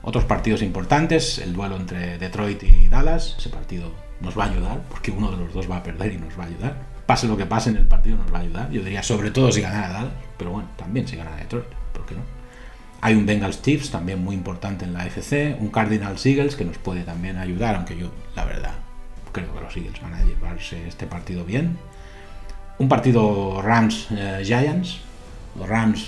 [0.01, 4.81] Otros partidos importantes, el duelo entre Detroit y Dallas, ese partido nos va a ayudar,
[4.89, 6.77] porque uno de los dos va a perder y nos va a ayudar.
[7.05, 8.71] Pase lo que pase en el partido nos va a ayudar.
[8.71, 12.15] Yo diría sobre todo si gana Dallas, pero bueno, también si gana Detroit, ¿por qué
[12.15, 12.21] no?
[13.01, 16.77] Hay un Bengals Chiefs también muy importante en la FC, un Cardinals Eagles que nos
[16.77, 18.86] puede también ayudar, aunque yo la verdad
[19.41, 21.77] creo que los Eagles van a llevarse este partido bien.
[22.79, 24.83] Un partido Rams eh.
[25.57, 26.07] Los Rams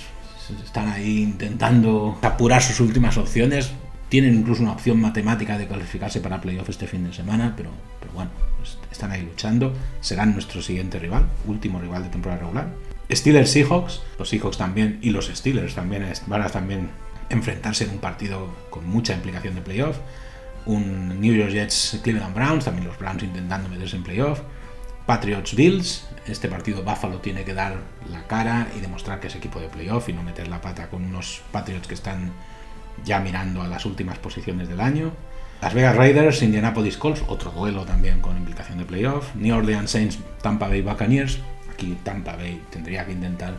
[0.64, 3.72] están ahí intentando apurar sus últimas opciones.
[4.10, 7.70] Tienen incluso una opción matemática de calificarse para playoff este fin de semana, pero,
[8.00, 8.32] pero bueno,
[8.92, 9.74] están ahí luchando.
[10.02, 12.70] Serán nuestro siguiente rival, último rival de temporada regular.
[13.12, 16.90] Steelers Seahawks, los Seahawks también y los Steelers también van a también
[17.30, 19.98] enfrentarse en un partido con mucha implicación de playoff.
[20.70, 24.42] Un New York Jets Cleveland Browns, también los Browns intentando meterse en playoff.
[25.08, 27.78] Patriots Bills, este partido Buffalo tiene que dar
[28.12, 31.04] la cara y demostrar que es equipo de playoff y no meter la pata con
[31.04, 32.34] unos Patriots que están
[33.04, 35.12] ya mirando a las últimas posiciones del año.
[35.60, 39.34] Las Vegas Raiders, Indianapolis Colts, otro duelo también con implicación de playoff.
[39.34, 41.40] New Orleans Saints, Tampa Bay Buccaneers.
[41.74, 43.56] Aquí Tampa Bay tendría que intentar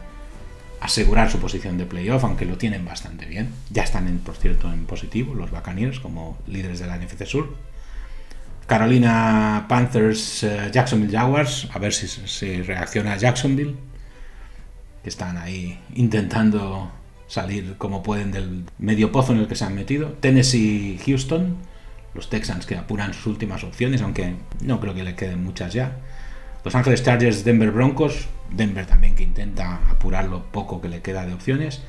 [0.81, 3.51] asegurar su posición de playoff, aunque lo tienen bastante bien.
[3.71, 7.55] Ya están, por cierto, en positivo los Buccaneers como líderes de la NFC Sur.
[8.67, 13.75] Carolina Panthers, eh, Jacksonville Jaguars, a ver si, si reacciona Jacksonville,
[15.03, 16.91] que están ahí intentando
[17.27, 20.11] salir como pueden del medio pozo en el que se han metido.
[20.21, 21.57] Tennessee, Houston,
[22.15, 25.97] los Texans que apuran sus últimas opciones, aunque no creo que le queden muchas ya.
[26.65, 31.25] Los Ángeles Chargers, Denver Broncos, Denver también que intenta apurar lo poco que le queda
[31.25, 31.83] de opciones.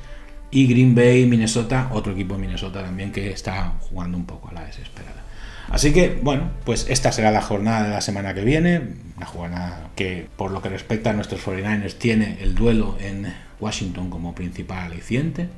[0.50, 4.52] Y Green Bay, Minnesota, otro equipo de Minnesota también que está jugando un poco a
[4.52, 5.22] la desesperada.
[5.70, 8.82] Así que, bueno, pues esta será la jornada de la semana que viene.
[9.16, 14.10] Una jornada que, por lo que respecta a nuestros 49ers, tiene el duelo en Washington
[14.10, 15.48] como principal aliciente.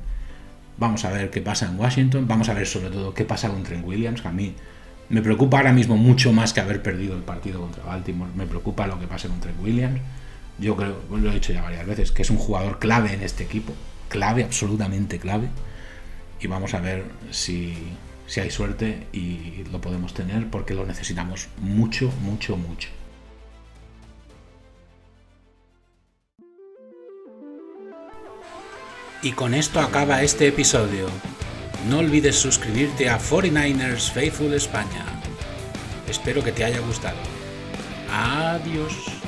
[0.77, 2.27] Vamos a ver qué pasa en Washington.
[2.27, 4.55] Vamos a ver sobre todo qué pasa con Trent Williams, que a mí
[5.09, 8.31] me preocupa ahora mismo mucho más que haber perdido el partido contra Baltimore.
[8.35, 10.01] Me preocupa lo que pase con Williams.
[10.57, 13.43] Yo creo, lo he dicho ya varias veces, que es un jugador clave en este
[13.43, 13.73] equipo.
[14.09, 15.49] Clave, absolutamente clave.
[16.39, 17.75] Y vamos a ver si,
[18.25, 22.89] si hay suerte y lo podemos tener porque lo necesitamos mucho, mucho, mucho.
[29.21, 31.07] Y con esto acaba este episodio.
[31.89, 35.05] No olvides suscribirte a 49ers Faithful España.
[36.09, 37.17] Espero que te haya gustado.
[38.11, 39.24] Adiós.